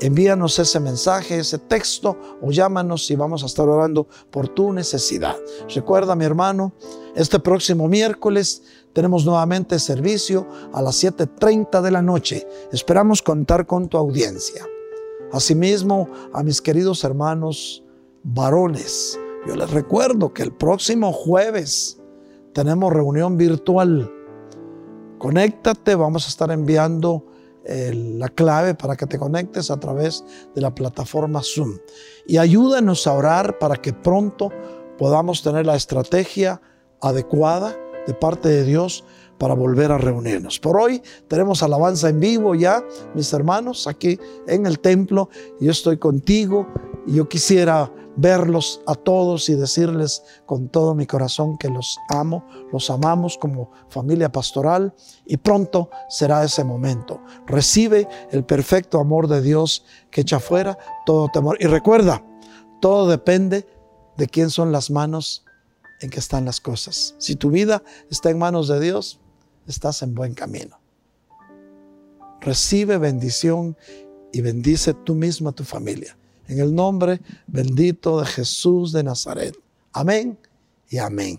[0.00, 5.36] envíanos ese mensaje, ese texto o llámanos y vamos a estar orando por tu necesidad.
[5.74, 6.72] Recuerda, mi hermano,
[7.14, 12.46] este próximo miércoles tenemos nuevamente servicio a las 7.30 de la noche.
[12.72, 14.66] Esperamos contar con tu audiencia.
[15.32, 17.84] Asimismo, a mis queridos hermanos
[18.22, 22.00] varones, yo les recuerdo que el próximo jueves
[22.52, 24.10] tenemos reunión virtual
[25.20, 27.26] Conéctate, vamos a estar enviando
[27.66, 31.76] eh, la clave para que te conectes a través de la plataforma Zoom.
[32.26, 34.48] Y ayúdanos a orar para que pronto
[34.96, 36.62] podamos tener la estrategia
[37.02, 39.04] adecuada de parte de Dios
[39.36, 40.58] para volver a reunirnos.
[40.58, 42.82] Por hoy tenemos alabanza en vivo ya,
[43.14, 45.28] mis hermanos, aquí en el templo.
[45.60, 46.66] Yo estoy contigo
[47.06, 52.46] y yo quisiera verlos a todos y decirles con todo mi corazón que los amo,
[52.70, 54.94] los amamos como familia pastoral
[55.24, 57.22] y pronto será ese momento.
[57.46, 61.56] Recibe el perfecto amor de Dios que echa fuera todo temor.
[61.60, 62.22] Y recuerda,
[62.80, 63.66] todo depende
[64.18, 65.44] de quién son las manos
[66.02, 67.14] en que están las cosas.
[67.18, 69.18] Si tu vida está en manos de Dios,
[69.66, 70.78] estás en buen camino.
[72.42, 73.76] Recibe bendición
[74.32, 76.16] y bendice tú misma a tu familia
[76.50, 79.56] en el nombre bendito de Jesús de Nazaret.
[79.92, 80.36] Amén
[80.88, 81.38] y amén.